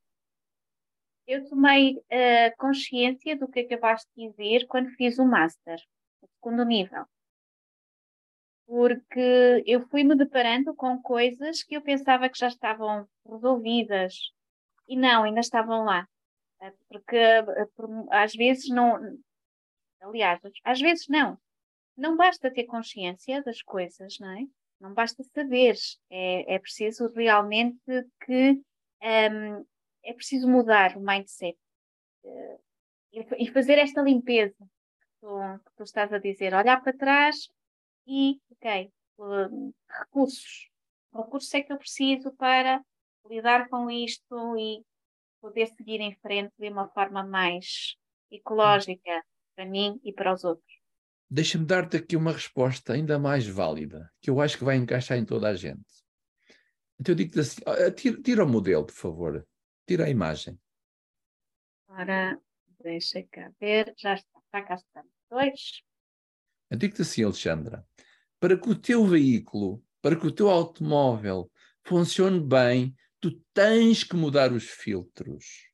Eu 1.31 1.49
tomei 1.49 1.95
uh, 1.95 2.57
consciência 2.59 3.37
do 3.37 3.47
que 3.47 3.61
acabaste 3.61 4.11
de 4.17 4.31
dizer 4.31 4.67
quando 4.67 4.91
fiz 4.97 5.17
o 5.17 5.25
Master, 5.25 5.79
o 6.21 6.27
segundo 6.27 6.65
nível. 6.65 7.05
Porque 8.67 9.63
eu 9.65 9.81
fui-me 9.83 10.17
deparando 10.17 10.75
com 10.75 11.01
coisas 11.01 11.63
que 11.63 11.77
eu 11.77 11.83
pensava 11.83 12.29
que 12.29 12.37
já 12.37 12.49
estavam 12.49 13.07
resolvidas 13.25 14.33
e 14.89 14.97
não, 14.97 15.23
ainda 15.23 15.39
estavam 15.39 15.85
lá. 15.85 16.05
Eh, 16.63 16.73
porque 16.89 17.17
eh, 17.17 17.47
às 18.11 18.33
vezes 18.35 18.69
não. 18.69 18.99
Aliás, 20.01 20.41
às 20.65 20.81
vezes 20.81 21.07
não. 21.07 21.39
Não 21.97 22.17
basta 22.17 22.51
ter 22.51 22.65
consciência 22.65 23.41
das 23.45 23.63
coisas, 23.63 24.19
não 24.19 24.31
é? 24.33 24.47
Não 24.81 24.93
basta 24.93 25.23
saber. 25.33 25.77
É, 26.11 26.57
é 26.57 26.59
preciso 26.59 27.07
realmente 27.15 27.79
que 28.27 28.51
um, 28.51 28.65
ehm, 29.01 29.65
é 30.05 30.13
preciso 30.13 30.49
mudar 30.49 30.97
o 30.97 31.01
mindset 31.01 31.59
uh, 32.25 32.61
e, 33.13 33.51
fazer 33.51 33.79
esta 33.79 34.03
limpeza 34.03 34.57
que 34.59 35.09
tu, 35.21 35.39
que 35.65 35.73
tu, 35.77 35.83
estás 35.83 36.13
a 36.13 36.19
dizer, 36.19 36.55
olhar 36.55 36.83
para 36.83 36.97
trás 36.97 37.49
e, 38.07 38.41
ok, 38.53 38.93
uh, 39.19 39.75
recursos. 39.89 40.69
Recursos 41.15 41.53
é 41.55 41.63
que 41.63 41.73
eu 41.73 41.79
preciso 41.79 42.33
para 42.33 42.83
lidar 43.29 43.69
com 43.69 43.91
isto 43.91 44.57
e 44.57 44.83
poder 45.41 45.67
seguir 45.67 46.01
em 46.01 46.15
frente 46.17 46.53
de 46.59 46.69
uma 46.69 46.89
forma 46.89 47.25
mais 47.25 47.97
ecológica 48.31 49.25
para 49.57 49.67
mim 49.67 50.01
e 50.05 50.13
para 50.13 50.33
os 50.33 50.45
outros. 50.45 50.81
Deixa-me 51.29 51.65
dar-te 51.65 51.97
aqui 51.97 52.17
uma 52.17 52.33
resposta 52.33 52.93
ainda 52.93 53.19
mais 53.19 53.47
válida, 53.47 54.11
que 54.21 54.31
eu 54.31 54.41
acho 54.41 54.59
que 54.59 54.65
vai 54.65 54.77
encaixar 54.77 55.17
em 55.17 55.25
toda 55.25 55.49
a 55.49 55.55
gente. 55.55 55.85
Então 56.99 57.13
eu 57.13 57.17
digo-te 57.17 57.41
assim: 57.41 57.61
tira, 57.97 58.23
tira 58.23 58.45
o 58.45 58.49
modelo, 58.49 58.85
por 58.85 58.95
favor. 58.95 59.47
Tira 59.91 60.05
a 60.05 60.09
imagem. 60.09 60.57
Ora, 61.89 62.41
deixa 62.81 63.25
cá 63.25 63.51
ver, 63.61 63.93
já 63.99 64.15
está, 64.15 64.41
já 64.55 64.63
cá 64.63 64.75
estamos. 64.77 65.11
Dois. 65.29 65.83
Eu 66.71 66.79
digo-te 66.79 67.03
assim, 67.03 67.25
Alexandra, 67.25 67.85
para 68.39 68.57
que 68.57 68.71
o 68.71 68.77
teu 68.77 69.05
veículo, 69.05 69.83
para 70.01 70.15
que 70.15 70.25
o 70.25 70.31
teu 70.31 70.49
automóvel 70.49 71.51
funcione 71.83 72.39
bem, 72.39 72.95
tu 73.19 73.33
tens 73.53 74.05
que 74.05 74.15
mudar 74.15 74.53
os 74.53 74.63
filtros. 74.63 75.69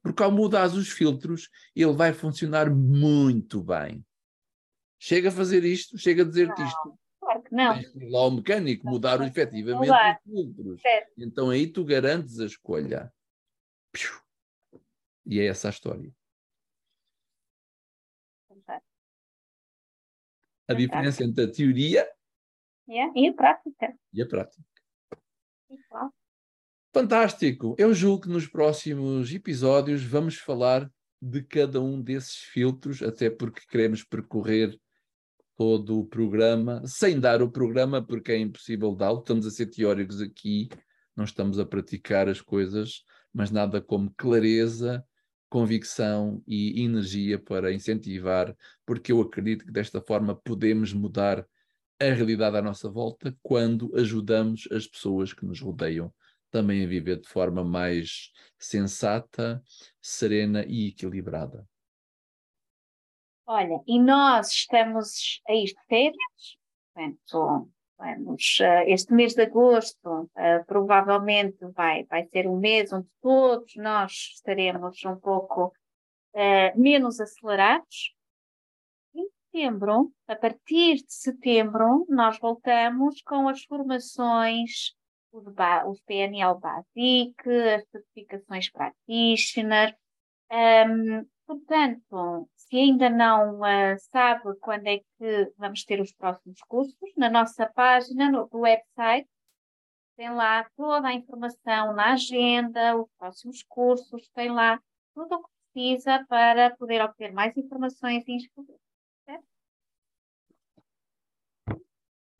Porque 0.00 0.22
ao 0.22 0.30
mudar 0.30 0.68
os 0.68 0.90
filtros, 0.90 1.50
ele 1.74 1.92
vai 1.92 2.12
funcionar 2.12 2.70
muito 2.72 3.64
bem. 3.64 4.06
Chega 4.96 5.30
a 5.30 5.32
fazer 5.32 5.64
isto, 5.64 5.98
chega 5.98 6.22
a 6.22 6.24
dizer-te 6.24 6.62
isto. 6.62 6.96
Claro 7.18 7.42
que 7.42 7.52
não. 7.52 7.74
Tens 7.74 7.88
que 7.88 7.98
ir 7.98 8.10
lá 8.10 8.20
ao 8.20 8.30
mecânico, 8.30 8.88
mudar 8.88 9.20
efetivamente 9.26 9.90
os 9.90 10.22
filtros. 10.22 10.82
Certo. 10.82 11.12
Então 11.18 11.50
aí 11.50 11.66
tu 11.66 11.84
garantes 11.84 12.38
a 12.38 12.46
escolha. 12.46 13.12
E 15.24 15.40
é 15.40 15.46
essa 15.46 15.68
a 15.68 15.70
história. 15.70 16.14
A 20.68 20.74
diferença 20.74 21.22
entre 21.22 21.44
a 21.44 21.50
teoria 21.50 22.08
yeah. 22.88 23.12
e 23.14 23.28
a 23.28 23.34
prática. 23.34 23.98
E 24.12 24.22
a 24.22 24.26
prática. 24.26 24.64
Fantástico! 26.92 27.76
Eu 27.78 27.92
julgo 27.92 28.22
que 28.22 28.28
nos 28.28 28.48
próximos 28.48 29.32
episódios 29.32 30.02
vamos 30.02 30.36
falar 30.36 30.90
de 31.20 31.42
cada 31.42 31.80
um 31.80 32.00
desses 32.00 32.36
filtros, 32.36 33.02
até 33.02 33.28
porque 33.30 33.60
queremos 33.68 34.02
percorrer 34.02 34.78
todo 35.56 35.98
o 35.98 36.06
programa, 36.06 36.82
sem 36.86 37.18
dar 37.18 37.42
o 37.42 37.50
programa, 37.50 38.04
porque 38.04 38.32
é 38.32 38.38
impossível 38.38 38.94
dá-lo. 38.94 39.20
Estamos 39.20 39.46
a 39.46 39.50
ser 39.50 39.66
teóricos 39.66 40.20
aqui, 40.20 40.68
não 41.14 41.24
estamos 41.24 41.58
a 41.58 41.66
praticar 41.66 42.28
as 42.28 42.40
coisas 42.40 43.04
mas 43.36 43.50
nada 43.50 43.82
como 43.82 44.10
clareza, 44.16 45.06
convicção 45.50 46.42
e 46.46 46.82
energia 46.82 47.38
para 47.38 47.70
incentivar, 47.70 48.56
porque 48.86 49.12
eu 49.12 49.20
acredito 49.20 49.66
que 49.66 49.70
desta 49.70 50.00
forma 50.00 50.34
podemos 50.34 50.94
mudar 50.94 51.46
a 52.00 52.04
realidade 52.04 52.56
à 52.56 52.62
nossa 52.62 52.88
volta 52.88 53.36
quando 53.42 53.94
ajudamos 53.94 54.66
as 54.72 54.86
pessoas 54.86 55.34
que 55.34 55.44
nos 55.44 55.60
rodeiam 55.60 56.10
também 56.50 56.82
a 56.82 56.88
viver 56.88 57.20
de 57.20 57.28
forma 57.28 57.62
mais 57.62 58.32
sensata, 58.58 59.62
serena 60.00 60.64
e 60.66 60.88
equilibrada. 60.88 61.68
Olha, 63.46 63.82
e 63.86 64.00
nós 64.00 64.48
estamos 64.48 65.42
a 65.46 65.52
ir 65.52 65.66
de 65.66 65.86
férias, 65.90 66.58
portanto, 66.94 67.70
Vamos, 67.98 68.58
eh, 68.60 68.90
este 68.90 69.14
mês 69.14 69.34
de 69.34 69.42
agosto 69.42 70.06
uh, 70.06 70.64
provavelmente 70.66 71.64
vai, 71.74 72.04
vai 72.04 72.26
ser 72.26 72.46
um 72.46 72.58
mês 72.58 72.92
onde 72.92 73.08
todos 73.22 73.74
nós 73.76 74.12
estaremos 74.34 75.02
um 75.04 75.16
pouco 75.16 75.72
uh, 76.34 76.78
menos 76.80 77.18
acelerados. 77.20 78.14
Em 79.14 79.26
setembro, 79.28 80.12
a 80.28 80.36
partir 80.36 80.96
de 80.96 81.12
setembro, 81.12 82.04
nós 82.10 82.38
voltamos 82.38 83.22
com 83.22 83.48
as 83.48 83.64
formações, 83.64 84.94
os, 85.32 86.00
PNL 86.02 86.58
Basic, 86.60 87.34
as 87.48 87.88
certificações 87.88 88.70
Practitioner. 88.70 89.96
Um, 90.52 91.26
portanto, 91.46 92.48
se 92.56 92.76
ainda 92.76 93.08
não 93.08 93.60
uh, 93.60 93.98
sabe 94.10 94.54
quando 94.60 94.86
é 94.88 94.98
que 94.98 95.52
vamos 95.56 95.84
ter 95.84 96.00
os 96.00 96.12
próximos 96.12 96.60
cursos, 96.62 96.96
na 97.16 97.30
nossa 97.30 97.66
página, 97.66 98.30
no, 98.30 98.48
website, 98.52 99.28
tem 100.16 100.30
lá 100.30 100.68
toda 100.76 101.08
a 101.08 101.14
informação 101.14 101.94
na 101.94 102.14
agenda, 102.14 102.96
os 102.96 103.08
próximos 103.18 103.62
cursos, 103.62 104.28
tem 104.30 104.50
lá 104.50 104.80
tudo 105.14 105.36
o 105.36 105.42
que 105.44 105.50
precisa 105.72 106.24
para 106.28 106.74
poder 106.76 107.02
obter 107.02 107.32
mais 107.32 107.56
informações 107.56 108.26
e 108.26 108.32
inscrever. 108.32 108.78
Certo? 109.24 109.44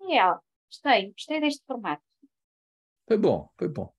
Miguel, 0.00 0.40
gostei, 0.68 1.12
gostei 1.12 1.40
deste 1.40 1.64
formato. 1.66 2.02
Foi 3.06 3.16
bom, 3.16 3.48
foi 3.56 3.68
bom. 3.68 3.94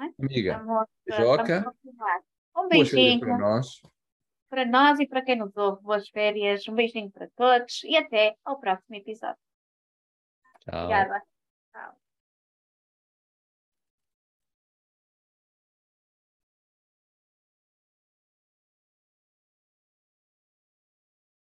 É? 0.00 0.24
Amiga, 0.24 0.58
vamos, 0.58 0.86
Joca, 1.08 1.74
um 2.56 2.68
beijinho. 2.68 3.20
para 3.20 3.38
nós 3.38 3.80
para 4.48 4.64
nós 4.64 4.98
e 4.98 5.06
para 5.06 5.22
quem 5.22 5.36
nos 5.36 5.56
ouve. 5.56 5.82
Boas 5.82 6.08
férias, 6.08 6.66
um 6.68 6.74
beijinho 6.74 7.10
para 7.10 7.28
todos 7.36 7.82
e 7.84 7.96
até 7.96 8.34
ao 8.44 8.58
próximo 8.58 8.96
episódio. 8.96 9.38
Tchau. 10.60 10.84
Obrigada. 10.84 11.22
Tchau. 11.72 12.07